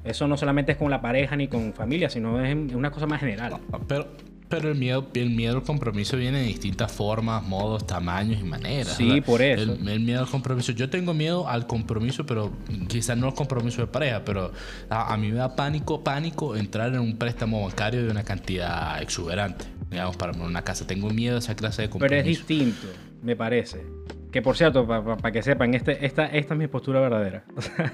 [0.02, 3.18] Eso no solamente es con la pareja ni con familia, sino es una cosa más
[3.20, 3.56] general.
[3.88, 4.06] Pero,
[4.48, 8.94] pero el miedo, el miedo al compromiso viene de distintas formas, modos, tamaños y maneras.
[8.96, 9.24] Sí, ¿verdad?
[9.26, 9.72] por eso.
[9.74, 10.72] El, el miedo al compromiso.
[10.72, 12.52] Yo tengo miedo al compromiso, pero
[12.88, 14.52] quizás no al compromiso de pareja, pero
[14.88, 19.00] a, a mí me da pánico, pánico entrar en un préstamo bancario de una cantidad
[19.02, 19.64] exuberante.
[19.90, 20.86] Digamos, para una casa.
[20.86, 22.20] Tengo miedo a esa clase de Pero compromiso.
[22.20, 22.86] es distinto,
[23.22, 23.84] me parece.
[24.32, 27.44] Que por cierto, para que sepan, este, esta, esta es mi postura verdadera.
[27.56, 27.92] O sea,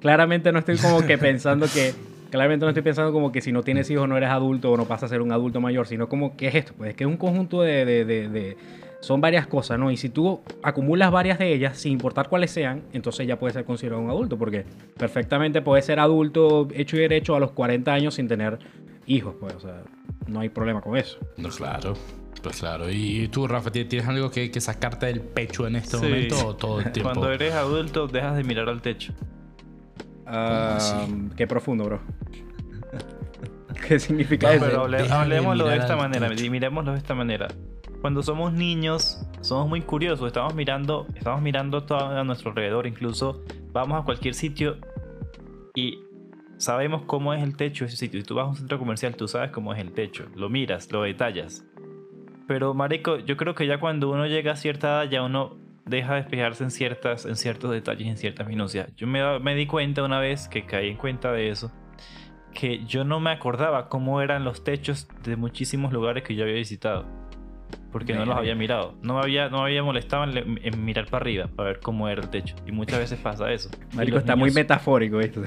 [0.00, 1.92] claramente no estoy como que pensando que.
[2.30, 4.84] Claramente no estoy pensando como que si no tienes hijos no eres adulto o no
[4.84, 7.08] pasas a ser un adulto mayor, sino como que es esto, pues es que es
[7.08, 8.56] un conjunto de, de- de- de-
[9.00, 9.90] son varias cosas, ¿no?
[9.92, 13.64] Y si tú acumulas varias de ellas, sin importar cuáles sean, entonces ya puedes ser
[13.64, 14.64] considerado un adulto, porque
[14.96, 18.58] perfectamente puedes ser adulto hecho y derecho a los 40 años sin tener
[19.06, 19.82] hijos, pues, o sea,
[20.26, 21.18] no hay problema con eso.
[21.36, 21.94] No, claro.
[22.42, 22.90] Pues claro.
[22.90, 26.04] ¿Y tú, Rafa, ti- tienes algo que, que sacarte del pecho en este Sí.
[26.04, 27.10] momento o todo el tiempo?
[27.12, 29.12] Cuando eres adulto, dejas de mirar al techo.
[30.26, 30.96] Ah, así?
[31.36, 32.00] qué profundo, bro.
[33.86, 34.64] ¿Qué significa No, eso?
[34.66, 37.48] pero hable- de hablemoslo de mirar esta manera, miremoslo de esta manera.
[38.00, 43.42] Cuando somos niños, somos muy curiosos, estamos mirando, estamos mirando todo a nuestro alrededor, incluso
[43.72, 44.76] vamos a cualquier sitio
[45.74, 45.98] y
[46.58, 48.20] sabemos cómo es el techo de ese sitio.
[48.20, 50.90] Si tú vas a un centro comercial, tú sabes cómo es el techo, lo miras,
[50.92, 51.64] lo detallas.
[52.46, 56.14] Pero marico, yo creo que ya cuando uno llega a cierta edad, ya uno deja
[56.14, 58.94] de despejarse en ciertas, en ciertos detalles, en ciertas minucias.
[58.96, 61.72] Yo me, me di cuenta una vez que caí en cuenta de eso,
[62.58, 66.56] que yo no me acordaba cómo eran los techos de muchísimos lugares que yo había
[66.56, 67.04] visitado.
[67.92, 68.94] Porque no los había mirado.
[69.02, 72.22] No me había, no me había molestado en, mirar para arriba para ver cómo era
[72.22, 72.54] el techo.
[72.66, 73.70] Y muchas veces pasa eso.
[73.94, 75.42] Marico, está muy metafórico esto.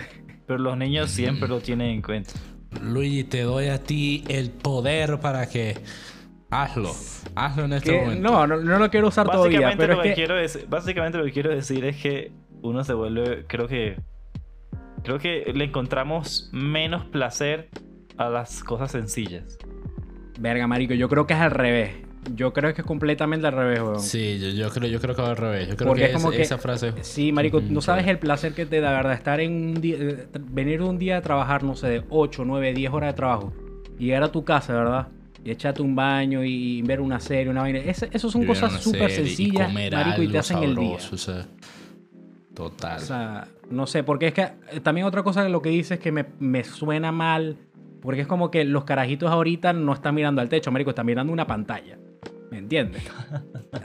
[0.47, 2.31] Pero los niños siempre lo tienen en cuenta.
[2.81, 5.77] Luigi, te doy a ti el poder para que
[6.49, 6.91] hazlo.
[7.35, 8.29] Hazlo en este Que- momento.
[8.31, 10.15] no, no, no lo quiero usar todavía, Básicamente, pero lo es que que...
[10.15, 13.97] quiero decir, básicamente lo que quiero decir es que uno se vuelve, creo que,
[15.17, 17.69] creo que le encontramos menos placer
[18.17, 19.57] a las cosas sencillas.
[20.39, 21.91] Verga, marico, yo creo que es al revés.
[22.35, 23.99] Yo creo que es completamente al revés, weón.
[24.01, 25.67] Sí, yo, yo creo, yo creo que va al revés.
[25.69, 26.93] Yo creo Porque que, es como es- que- esa frase.
[27.01, 29.13] Sí, marico, no sabes el placer que te da, ¿verdad?
[29.13, 32.73] Estar en un día, eh, venir un día a trabajar, no sé, de 8, 9,
[32.73, 33.53] 10 horas de trabajo.
[33.97, 35.07] Y llegar a tu casa, ¿verdad?
[35.43, 37.79] Y echarte un baño y, ver una serie, una vaina.
[37.79, 40.99] Ese- Eso son cosas súper y sencillas, comer marico, y te hacen el día.
[40.99, 41.45] sabroso, o sea,
[42.53, 42.97] total.
[42.97, 45.99] O sea, no sé, porque es que eh, también otra cosa de lo que dices
[45.99, 47.57] que me, me suena mal,
[48.01, 51.31] porque es como que los carajitos ahorita no están mirando al techo, marico, están mirando
[51.33, 51.97] una pantalla.
[52.51, 53.03] ¿Me entiendes?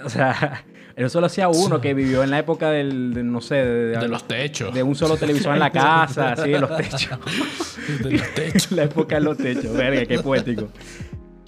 [0.04, 0.64] o sea,
[0.96, 4.08] eso lo hacía uno que vivió en la época del, de, no sé, de, de
[4.08, 4.72] los techos.
[4.72, 7.08] de un solo televisor en la casa, así de los techos.
[8.02, 8.72] de los techos.
[8.72, 10.68] la época de los techos, verga, qué poético.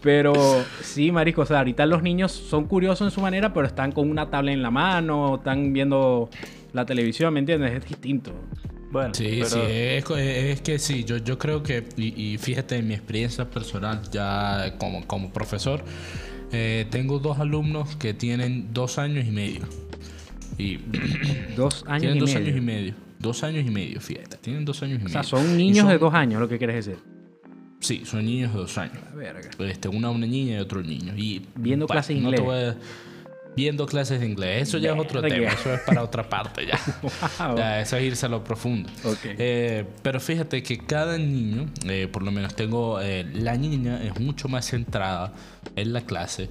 [0.07, 0.35] Pero
[0.83, 4.09] sí, marico, o sea, ahorita los niños son curiosos en su manera, pero están con
[4.09, 6.31] una tablet en la mano, están viendo
[6.73, 7.73] la televisión, ¿me entiendes?
[7.73, 8.31] Es distinto.
[8.92, 12.87] Bueno, Sí, pero sí, es, que sí, yo, yo creo que, y, y fíjate en
[12.87, 15.83] mi experiencia personal ya como, como profesor,
[16.53, 19.62] eh, tengo dos alumnos que tienen dos años y medio.
[20.57, 20.79] Y
[21.57, 22.47] Dos años tienen y dos medio.
[22.47, 22.95] años y medio.
[23.19, 24.37] Dos años y medio, fíjate.
[24.37, 25.29] Tienen dos años y O sea, medio.
[25.31, 27.15] son niños son- de dos años, lo que quieres decir.
[27.81, 28.99] Sí, son niños de dos años.
[29.11, 29.51] La verga.
[29.61, 31.12] Este, una una niña y otro niño.
[31.17, 32.45] Y, Viendo bueno, clases de no te inglés.
[32.45, 32.77] voy a-
[33.57, 34.69] Viendo clases de inglés.
[34.69, 35.49] Eso ya es otro tema.
[35.53, 36.79] Eso es para otra parte ya.
[37.47, 37.57] Wow.
[37.57, 38.91] Ya, eso es irse a lo profundo.
[39.03, 39.19] Ok.
[39.25, 44.21] Eh, pero fíjate que cada niño, eh, por lo menos tengo, eh, la niña es
[44.21, 45.33] mucho más centrada
[45.75, 46.51] en la clase.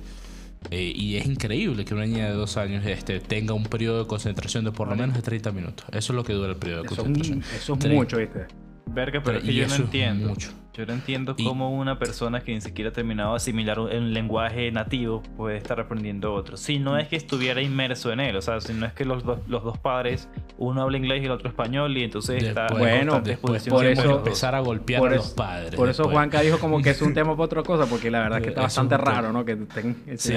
[0.71, 4.07] eh, y es increíble que una niña de dos años este, tenga un periodo de
[4.07, 5.85] concentración de por lo menos de 30 minutos.
[5.91, 7.43] Eso es lo que dura el periodo de Eso, es- concentración.
[7.55, 8.47] eso es Tre- mucho, ¿viste?
[8.87, 10.29] Verga, pero Pero- es que y yo no eso es entiendo.
[10.29, 10.49] mucho.
[10.77, 13.85] Yo no entiendo Y- cómo una persona que ni siquiera ha terminado de asimilar un
[13.95, 16.57] un lenguaje nativo puede estar aprendiendo otro.
[16.57, 19.23] Si no es que estuviera inmerso en él, o sea, si no es que los,
[19.23, 22.79] dos- los dos padres, uno habla inglés y el otro español, y entonces está Después,
[22.79, 25.75] Bueno, después por eso- empezar a golpear por a los padres.
[25.75, 26.13] Por eso después.
[26.15, 28.49] Juanca dijo como que es un tema para otra cosa, porque la verdad es que
[28.49, 29.45] está Eh, bastante un raro, ¿no?
[29.45, 30.33] Que te estén Sí,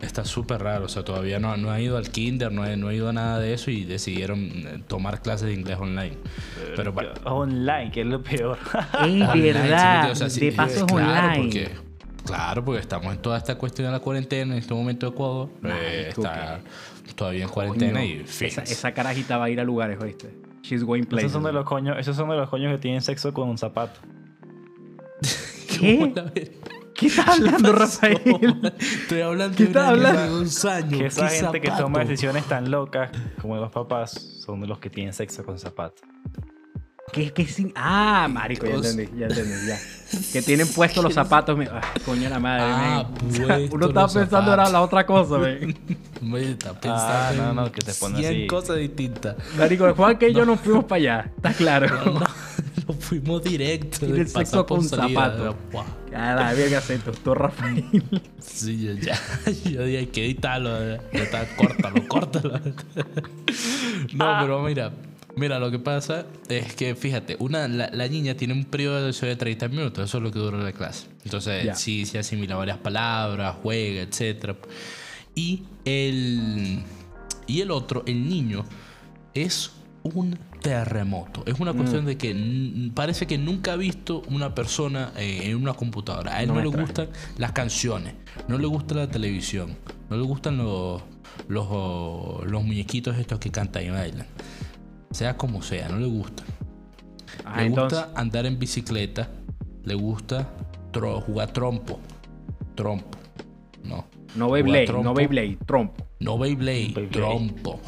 [0.00, 0.86] está súper raro.
[0.86, 3.12] O sea, todavía no, no ha ido al kinder, no ha, no ha ido a
[3.12, 6.16] nada de eso y decidieron eh, tomar clases de inglés online.
[6.76, 7.10] Pero bueno.
[7.24, 8.56] Online, que es lo peor.
[9.70, 11.42] Verdad, o sea, sí, de paso es claro, online.
[11.44, 11.70] Porque,
[12.24, 14.52] claro, porque estamos en toda esta cuestión de la cuarentena.
[14.54, 16.60] En este momento Ecuador eh, está
[17.14, 20.30] todavía en cuarentena Coño, y esa, esa carajita va a ir a lugares, ¿oíste?
[20.62, 21.26] She's going places.
[21.26, 23.58] Esos son de los coños, esos son de los coños que tienen sexo con un
[23.58, 24.00] zapato.
[25.68, 26.12] ¿Qué?
[26.96, 28.72] ¿Qué estás hablando, Rafael?
[28.78, 30.40] Estoy hablando ¿Qué de estás hablando?
[30.40, 30.98] de años.
[30.98, 31.84] Que esa ¿Qué gente que zapato?
[31.84, 34.12] toma decisiones tan locas como los papás
[34.44, 36.02] son de los que tienen sexo con zapatos.
[37.12, 37.72] ¿Qué, qué sin...
[37.76, 39.78] Ah, marico, ya entendí, ya entendí, ya.
[40.32, 41.56] Que tienen puestos los zapatos.
[41.56, 43.08] me- Ah, coño la madre, Ah.
[43.28, 44.72] O sea, Uno estaba pensando era zapatos.
[44.72, 45.76] la otra cosa, men.
[46.22, 48.46] Me está Ah, no, no, que te pone 100 así.
[48.46, 49.36] cosas distintas.
[49.56, 52.04] Marico, Juan que yo nos fuimos para allá, está claro.
[52.04, 53.98] No, no fuimos directo.
[54.00, 55.20] Tiene de sexo con salida.
[55.26, 55.56] zapato.
[55.72, 55.86] Guau.
[56.14, 57.84] A la verga se tostó Rafael.
[58.40, 59.18] Sí, yo ya.
[59.64, 60.70] Yo dije, hay que editarlo.
[60.94, 61.00] eh.
[61.12, 62.60] Ya está, córtalo, córtalo.
[64.14, 64.92] No, pero mira.
[65.36, 69.12] Mira, lo que pasa es que, fíjate, una, la, la niña tiene un periodo de
[69.26, 71.08] de 30 minutos, eso es lo que dura la clase.
[71.24, 71.74] Entonces, Ya.
[71.74, 74.56] sí, se asimila varias palabras, juega, etc.
[75.34, 76.82] Y el,
[77.46, 78.64] y el otro, el niño,
[79.34, 79.72] es
[80.02, 81.42] un terremoto.
[81.46, 85.74] Es una cuestión de que parece que nunca ha visto una persona eh, en una
[85.74, 86.34] computadora.
[86.36, 88.14] A él No le gustan las canciones,
[88.48, 89.76] no le gusta la televisión,
[90.08, 91.02] no le gustan los,
[91.48, 91.66] los,
[92.46, 94.26] los muñequitos estos que cantan y bailan.
[95.10, 96.42] Sea como sea, no le gusta.
[97.44, 97.98] Ah, le entonces.
[98.00, 99.28] gusta andar en bicicleta,
[99.84, 100.48] le gusta
[100.92, 102.00] tro- jugar trompo.
[102.74, 103.18] Trompo.
[103.84, 104.04] No.
[104.34, 105.04] No Beyblade, trompo.
[105.04, 106.04] no Beyblade, trompo.
[106.20, 107.08] No Beyblade, Beyblade.
[107.08, 107.80] trompo.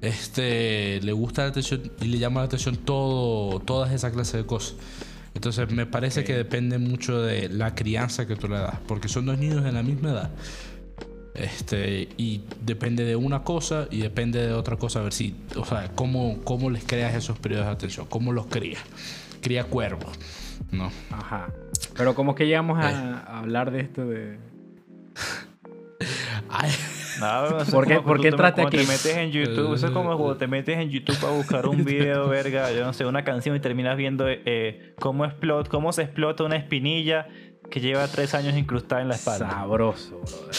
[0.00, 4.46] Este, le gusta la atención y le llama la atención todo, todas esas clases de
[4.46, 4.76] cosas.
[5.34, 9.26] Entonces me parece que depende mucho de la crianza que tú le das, porque son
[9.26, 10.30] dos niños de la misma edad.
[11.38, 15.64] Este, y depende de una cosa y depende de otra cosa, a ver si, o
[15.64, 18.82] sea, cómo, cómo les creas esos periodos de atención, cómo los crías.
[19.40, 20.18] Cría cuervos,
[20.72, 20.90] ¿no?
[21.10, 21.48] Ajá.
[21.96, 22.82] Pero como que llegamos Eh.
[22.88, 24.38] a, a hablar de esto de...
[26.48, 26.70] Ay,
[27.20, 28.86] Nada, eso es ¿Por qué- como por tú qué te- entraste cuando aquí?
[28.86, 31.84] te metes en YouTube, eso es como cuando te metes en YouTube a buscar un
[31.84, 36.02] video, verga, yo no sé, una canción y terminas viendo eh, cómo, explota, cómo se
[36.02, 37.26] explota una espinilla
[37.70, 39.50] que lleva tres años incrustada en la espalda.
[39.50, 40.54] Sabroso, brother.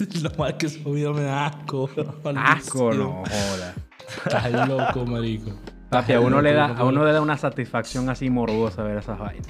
[0.22, 1.88] lo mal que ese video me da asco.
[2.36, 3.74] Asco, no joda.
[4.26, 5.52] Estás loco, marico.
[5.90, 8.98] Papi, a uno, le da, Loco, a uno le da una satisfacción así morbosa ver
[8.98, 9.48] esas vainas.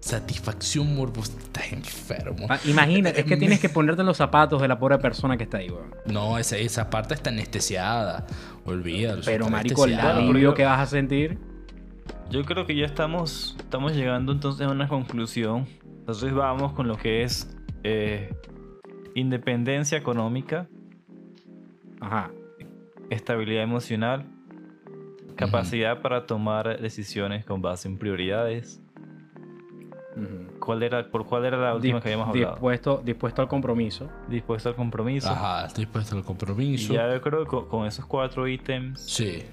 [0.00, 1.32] Satisfacción morbosa.
[1.38, 2.46] Estás enfermo.
[2.46, 5.44] Pa- Imagínate, es que tienes que ponerte en los zapatos de la pobre persona que
[5.44, 5.94] está ahí, weón.
[6.06, 8.26] No, esa, esa parte está anestesiada.
[8.64, 9.22] Olvídalo.
[9.24, 11.38] Pero, marico, el alivio que vas a sentir...
[12.30, 15.66] Yo creo que ya estamos, estamos llegando entonces a una conclusión.
[15.84, 18.32] Entonces vamos con lo que es eh,
[19.16, 20.68] independencia económica,
[22.00, 22.30] Ajá.
[23.10, 24.26] estabilidad emocional,
[25.36, 28.80] capacidad para tomar decisiones con base en prioridades.
[30.60, 32.52] ¿Cuál era, ¿Por cuál era la última que habíamos hablado?
[32.54, 34.10] dispuesto, dispuesto al compromiso.
[34.28, 35.28] Dispuesto al compromiso.
[35.30, 36.94] Ajá, estoy puesto al Y compromiso.
[36.94, 39.44] ya yo creo que con, con esos cuatro ítems Sí.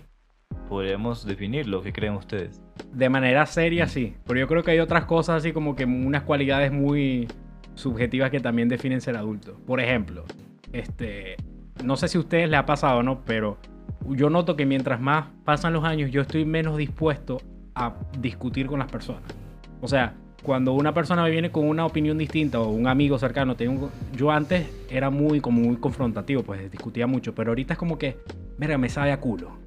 [0.70, 2.62] podríamos definir lo que creen ustedes.
[2.94, 4.16] De manera seria, sí.
[4.26, 7.28] Pero yo creo que hay otras cosas así como que unas cualidades muy
[7.76, 9.58] subjetivas que también definen ser adulto.
[9.66, 10.26] Por ejemplo,
[10.72, 11.36] este,
[11.84, 13.22] no sé si a ustedes les ha pasado, ¿no?
[13.26, 13.58] Pero
[14.10, 17.42] yo noto que mientras más pasan los años, yo estoy menos dispuesto
[17.76, 19.24] a discutir con las personas.
[19.82, 23.56] O sea, cuando una persona me viene con una opinión distinta o un amigo cercano,
[23.56, 27.98] tengo yo antes era muy como muy confrontativo, pues discutía mucho, pero ahorita es como
[27.98, 28.18] que,
[28.58, 29.63] mira, me sabe a culo.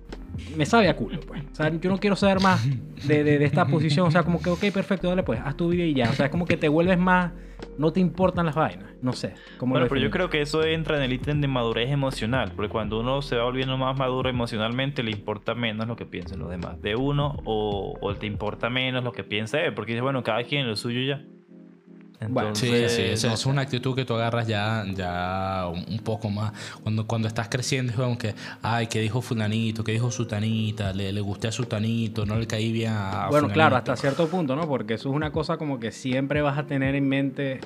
[0.56, 1.42] Me sabe a culo, pues.
[1.52, 2.66] O sea, yo no quiero saber más
[3.06, 4.06] de, de- de esta posición.
[4.08, 6.10] O sea, como que, ok, perfecto, dale pues, haz tu vida y ya.
[6.10, 7.32] O sea, es como que te vuelves más,
[7.78, 8.90] no te importan las vainas.
[9.02, 9.34] No sé.
[9.58, 12.70] ¿cómo Bueno, pero yo creo que eso entra en el ítem de madurez emocional, porque
[12.70, 16.50] cuando uno se va volviendo más maduro emocionalmente, le importa menos lo que piensen los
[16.50, 20.22] demás de uno, o, o te importa menos lo que piensa él, porque dice, bueno,
[20.22, 21.22] cada quien en lo suyo ya.
[22.28, 25.98] Bueno, Sí, Entonces, sí, esa no es una actitud que tú agarras ya, ya un
[25.98, 26.52] poco más.
[26.82, 31.12] Cuando, cuando estás creciendo es como que, ay, que dijo fulanito, que dijo sutanita, le,
[31.12, 34.66] le gusté a sutanito, no le caí bien a Bueno, claro, hasta cierto punto, ¿no?
[34.66, 37.60] Porque eso es una cosa como que siempre vas a tener en mente,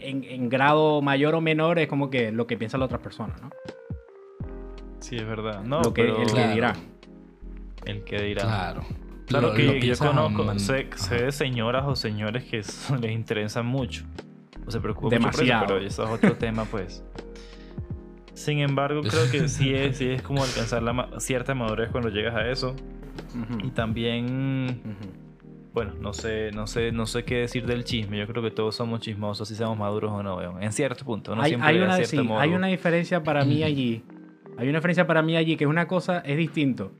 [0.00, 3.40] en, en grado mayor o menor, es como que lo que piensan las otras personas,
[3.40, 3.50] ¿no?
[5.00, 5.62] Sí, es verdad.
[5.64, 6.52] No, lo que, pero el que Claro.
[6.54, 6.76] dirá.
[7.86, 8.42] el que dirá.
[8.42, 8.84] Claro.
[9.32, 12.44] Claro Lo- que lo yo piensas a conozco, man- sé, sé de señoras o señores
[12.44, 12.58] que
[13.00, 14.04] les interesan mucho.
[14.66, 15.66] O se preocupan mucho por eso, Demasiado.
[15.66, 17.04] pero eso es otro tema, pues.
[18.34, 22.08] Sin embargo, creo que sí es, sí es como alcanzar la ma- cierta madurez cuando
[22.10, 22.74] llegas a eso.
[23.62, 24.80] Y también,
[25.74, 28.18] bueno, no sé, no sé, no sé qué decir del chisme.
[28.18, 30.62] Yo creo que todos somos chismosos, si seamos maduros o no, weón.
[30.62, 33.44] En cierto punto, no hay, siempre hay a una, cierto sí, hay una diferencia para
[33.44, 34.02] mí allí.
[34.58, 36.92] Hay una diferencia para mí allí que es una cosa, es distinto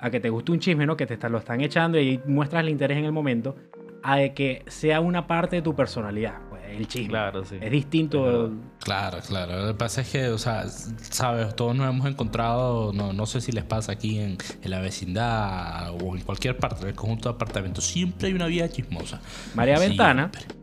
[0.00, 0.96] a que te guste un chisme, ¿no?
[0.96, 3.56] Que te está- lo están echando y muestras el interés en el momento,
[4.02, 7.08] a de que sea una parte de tu personalidad, pues, el chisme.
[7.10, 7.58] Claro, sí.
[7.60, 8.50] Es distinto.
[8.82, 9.60] Claro, claro.
[9.60, 13.42] Lo que pasa es que, o sea, sabes, todos nos hemos encontrado, no, no sé
[13.42, 17.28] si les pasa aquí en, en la vecindad o en cualquier parte, en el conjunto
[17.28, 19.20] de apartamentos, siempre hay una vieja chismosa.
[19.54, 20.30] María Ventana.
[20.32, 20.60] Siempre.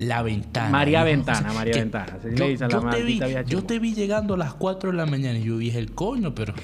[0.00, 0.70] La ventana.
[0.70, 1.04] María ¿no?
[1.06, 2.16] Ventana, María que Ventana.
[2.18, 4.90] Así Yo, le dicen yo la te vi, yo te vi llegando a las 4
[4.92, 6.54] de la mañana y yo dije el coño, pero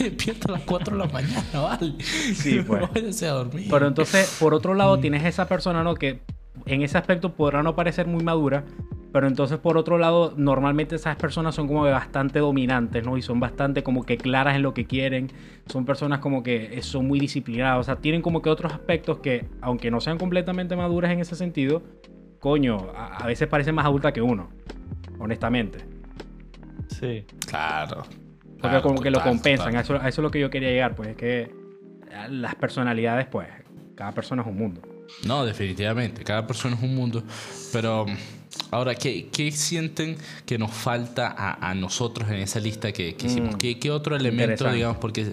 [0.04, 1.94] se despierta a las 4 de la mañana, ¿vale?
[2.02, 2.80] Sí, pues.
[2.80, 3.66] No váyase a dormir.
[3.70, 5.94] Pero entonces, por otro lado, tienes esa persona, ¿no?
[5.94, 6.20] Que
[6.64, 8.64] en ese aspecto podrá no parecer muy madura,
[9.12, 13.18] Pero entonces, por otro lado, normalmente esas personas son como que bastante dominantes, ¿no?
[13.18, 15.30] Y son bastante como que claras en lo que quieren.
[15.66, 17.80] Son personas como que eh, son muy disciplinadas.
[17.80, 21.34] O sea, tienen como que otros aspectos que, aunque no sean completamente maduras en ese
[21.34, 21.82] sentido,
[22.38, 24.48] coño, a, a veces parecen más adultas que uno.
[25.18, 25.84] Honestamente.
[26.88, 27.24] Sí.
[27.46, 28.04] Claro.
[28.60, 29.74] Porque claro, como que lo compensan.
[29.76, 31.50] A eso, eso es lo que yo quería llegar, pues es que
[32.28, 33.48] las personalidades, pues,
[33.94, 34.82] cada persona es un mundo.
[35.24, 36.24] No, definitivamente.
[36.24, 37.22] Cada persona es un mundo.
[37.72, 38.06] Pero
[38.70, 43.26] ahora, ¿qué, qué sienten que nos falta a, a nosotros en esa lista que, que
[43.26, 43.54] hicimos?
[43.54, 43.58] Mm.
[43.58, 45.32] ¿Qué, qué otro elemento, digamos, porque...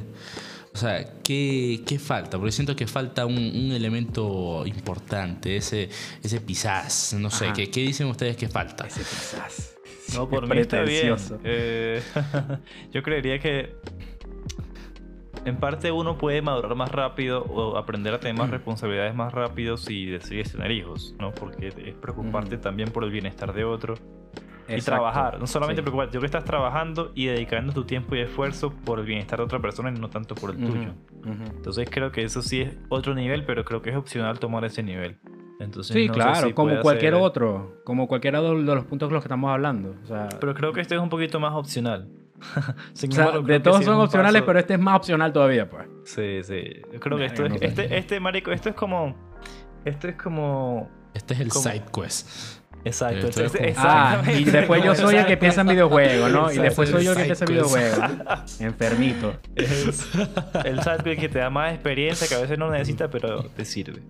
[0.74, 2.38] O sea, ¿qué, qué falta?
[2.38, 5.90] Porque siento que falta un, un elemento importante, ese,
[6.22, 7.52] ese quizás, no sé.
[7.56, 8.86] ¿qué, ¿qué dicen ustedes que falta?
[8.86, 9.77] Ese quizás.
[10.16, 11.16] No, por Es mí está bien.
[11.44, 12.02] Eh,
[12.92, 13.76] yo creería que
[15.46, 19.78] en parte uno puede madurar más rápido o aprender a tener más responsabilidades más rápido
[19.78, 21.32] si decides tener hijos, ¿no?
[21.32, 22.64] Porque es preocuparte Ujú.
[22.64, 23.96] también por el bienestar de otro
[24.68, 24.92] y Exacto.
[24.92, 25.40] trabajar.
[25.40, 25.84] No solamente Sí.
[25.84, 29.46] preocuparte, yo que estás trabajando y dedicando tu tiempo y esfuerzo por el bienestar de
[29.46, 30.94] otra persona y no tanto por el Ujú, tuyo.
[31.24, 31.44] ujú.
[31.56, 34.84] Entonces creo que eso sí es otro nivel, pero creo que es opcional tomar ese
[34.84, 35.18] nivel.
[35.60, 39.10] Entonces, Sí, no sé claro, si como cualquier ser- otro, como cualquiera de los puntos
[39.10, 39.96] de los que estamos hablando.
[40.04, 42.08] O sea, Pero creo que este es un poquito más opcional.
[42.94, 45.34] Sin o sea, embargo, de todos sí son opcionales, paso- pero este es más opcional
[45.34, 45.88] todavía, pues.
[46.06, 46.82] Sí, sí.
[46.94, 47.54] Yo creo que esto es.
[47.54, 47.66] sé.
[47.66, 49.16] Este, este, marico, esto es como.
[49.86, 50.90] Esto es como.
[51.16, 51.64] Este es el ¿Cómo?
[51.64, 52.30] side quest.
[52.86, 53.28] Exacto.
[53.28, 56.52] Este- como- Ah, y después yo soy el que piensa en videojuegos, ¿no?
[56.52, 58.62] Y después soy yo el que piensa en videojuegos.
[58.62, 59.34] Enfermito.
[59.56, 60.08] Es
[60.64, 64.04] el sidequest que te da más experiencia que a veces no necesitas, pero te sirve.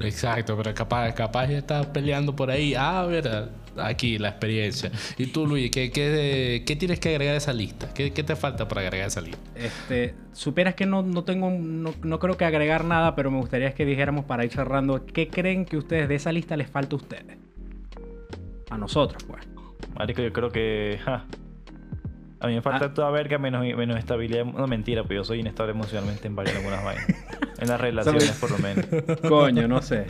[0.00, 2.74] Exacto, pero capaz, capaz ya estás peleando por ahí.
[2.76, 4.90] Ah, mira, aquí la experiencia.
[5.18, 7.92] Y tú, Luis, ¿qué, qué, qué tienes que agregar a esa lista?
[7.92, 9.38] ¿Qué, qué te falta para agregar a esa lista?
[9.54, 13.74] Este, supieras que no, no tengo, no, no creo que agregar nada, pero me gustaría
[13.74, 16.98] que dijéramos para ir cerrando, ¿qué creen que ustedes de esa lista les falta a
[16.98, 17.36] ustedes?
[18.70, 19.46] A nosotros, pues.
[19.94, 20.98] Marico, yo creo que.
[21.04, 21.26] ja,
[22.40, 22.94] a mí me falta Ah.
[22.94, 24.44] toda verga menos, menos estabilidad.
[24.44, 27.06] No, mentira, pues yo soy inestable emocionalmente en varias algunas vainas.
[27.58, 28.86] En las relaciones, por lo menos.
[29.28, 30.06] Coño, no sé.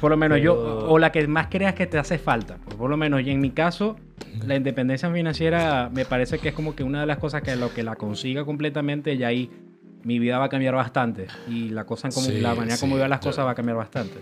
[0.00, 0.54] Por lo menos yo,
[0.88, 2.58] o la que más creas que te hace falta.
[2.64, 3.96] Pues por lo menos, y en mi caso,
[4.44, 7.72] la independencia financiera me parece que es como que una de las cosas que lo
[7.72, 9.50] que la consiga completamente, y ahí
[10.02, 11.28] mi vida va a cambiar bastante.
[11.48, 13.50] Y la cosa en como, Sí, la manera como sí, veo las yo- cosas va
[13.52, 14.18] a cambiar bastante.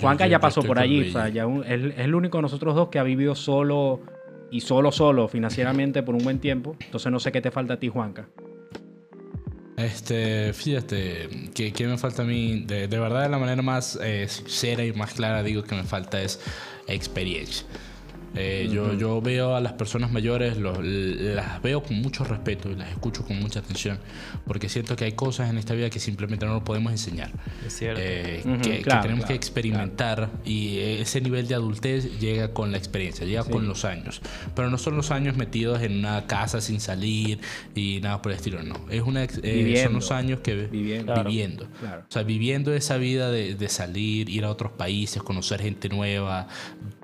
[0.00, 2.74] Juanca ya pasó por allí, o sea, ya un- es, es el único de nosotros
[2.74, 4.00] dos que ha vivido solo
[4.52, 6.76] y solo, solo financieramente por un buen tiempo.
[6.84, 8.28] Entonces no sé qué te falta a ti, Juanca.
[9.78, 13.98] Este, fíjate, que, que me falta a mí, de, de verdad, de la manera más
[14.02, 16.38] eh, sincera y más clara, digo que me falta es
[16.86, 17.66] experiencia.
[18.34, 22.76] Eh, yo, yo veo a las personas mayores, los- las veo con mucho respeto y
[22.76, 23.98] las escucho con mucha atención,
[24.46, 27.30] porque siento que hay cosas en esta vida que simplemente no nos podemos enseñar.
[27.66, 28.00] Es cierto.
[28.02, 32.52] Eh, Ujú, que, que claro, tenemos que claro, experimentar y ese nivel de adultez llega
[32.52, 34.22] con la experiencia, llega con los años.
[34.54, 37.38] Pero no son los años metidos en una casa sin salir
[37.74, 38.74] y nada por el estilo, no.
[38.90, 39.82] Es una, eh, Viviendo.
[39.84, 41.12] son los años que Viviendo.
[41.12, 41.28] Claro.
[41.30, 41.66] viviendo.
[41.80, 42.02] Claro.
[42.08, 46.48] O sea, viviendo esa vida de, de salir, ir a otros países, conocer gente nueva,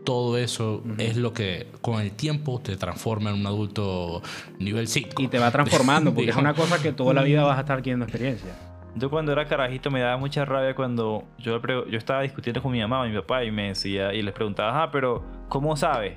[0.08, 4.22] todo eso es lo que con el tiempo te transforma en un adulto
[4.58, 5.20] nivel 5.
[5.20, 7.76] Y te va transformando, porque es una cosa que toda la vida vas a estar
[7.76, 8.56] adquiriendo experiencia.
[8.94, 12.80] Yo cuando era carajito me daba mucha rabia cuando yo, yo estaba discutiendo con mi
[12.80, 16.16] mamá y mi papá y me decía, y les preguntaba, ah, pero ¿cómo sabes?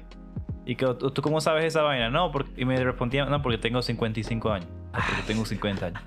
[0.65, 2.09] ¿Y que, tú tú cómo sabes esa vaina?
[2.09, 4.69] No, porque, y me respondían, no, porque tengo 55 años.
[4.91, 6.01] Porque tengo 50 años.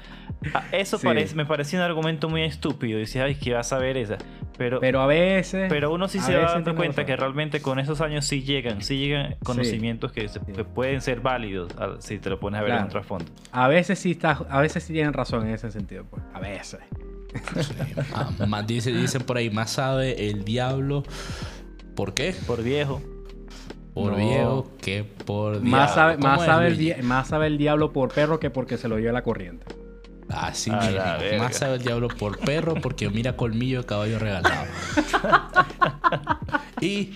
[0.53, 1.07] Ah, eso Sí.
[1.07, 2.99] parece, me parecía un argumento muy estúpido.
[2.99, 4.19] Y decía, ay, ¿qué vas a ver esa?
[4.59, 5.73] Pero, pero, Pero a veces.
[5.91, 8.99] uno sí a se va dando cuenta que realmente con esos años sí llegan, sí
[8.99, 12.71] llegan conocimientos que, se- que pueden ser válidos ah, si te lo pones a ver
[12.71, 12.87] en Claro.
[12.87, 13.25] un trasfondo.
[13.53, 16.23] A veces sí está, a veces sí tienen razón en ese sentido, pues.
[16.35, 16.81] A veces.
[18.15, 21.03] Ah, más dice, dicen por ahí, más sabe el diablo.
[21.97, 22.35] ¿Por qué?
[22.47, 23.01] Por viejo.
[23.95, 24.17] Por No.
[24.19, 25.71] viejo que por diablo.
[25.71, 28.51] Más sabe, ¿Cómo más, es, sabe el di- más sabe el diablo por perro que
[28.51, 29.67] porque se lo lleva la corriente.
[30.29, 30.81] Así A la
[31.15, 31.19] mismo.
[31.21, 31.39] verga.
[31.45, 34.65] Más sabe el diablo por perro porque mira colmillo de caballo regalado.
[36.85, 37.13] y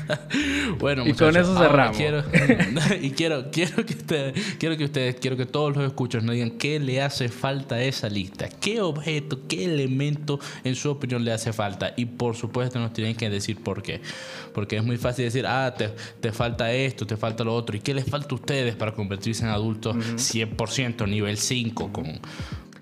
[0.78, 1.96] bueno, Y con eso cerramos.
[1.96, 2.22] Quiero,
[3.02, 6.52] y quiero, quiero que ustedes, quiero que ustedes, quiero que todos los escuchos nos digan
[6.52, 11.32] qué le hace falta a esa lista, qué objeto, qué elemento en su opinión le
[11.32, 11.92] hace falta.
[11.96, 14.00] Y por supuesto nos tienen que decir por qué.
[14.52, 15.90] Porque es muy fácil decir, ah, te,
[16.20, 17.76] te falta esto, te falta lo otro.
[17.76, 22.20] ¿Y qué les falta a ustedes para convertirse en adultos 100% nivel 5 con,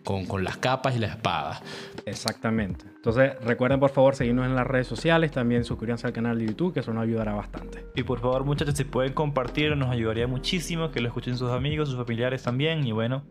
[0.05, 1.63] con, con las capas y las espadas.
[2.07, 2.85] Exactamente.
[2.97, 6.73] Entonces, recuerden por favor seguirnos en las redes sociales, también suscribirse al canal de YouTube,
[6.73, 7.85] que eso nos ayudará bastante.
[7.95, 11.89] Y por favor, muchachos, si pueden compartir, nos ayudaría muchísimo que lo escuchen sus amigos,
[11.89, 12.87] sus familiares también.
[12.87, 13.25] Y bueno,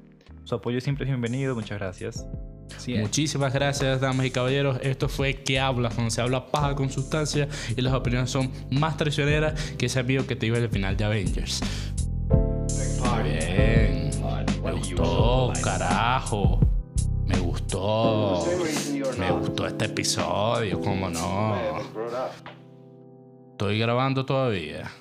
[0.43, 1.55] su apoyo siempre es bienvenido.
[1.55, 2.25] Muchas gracias.
[2.77, 4.79] Sí, Muchísimas gracias, damas y caballeros.
[4.81, 8.97] Esto fue Que Hablas, donde se habla paja con sustancia y las opiniones son más
[8.97, 11.61] traicioneras que ese amigo que te digo al final de Avengers.
[13.23, 14.11] Bien.
[14.63, 16.59] Me gustó, carajo.
[17.25, 18.45] Me gustó.
[19.17, 21.55] Me gustó este episodio, cómo no.
[23.51, 24.91] Estoy grabando todavía.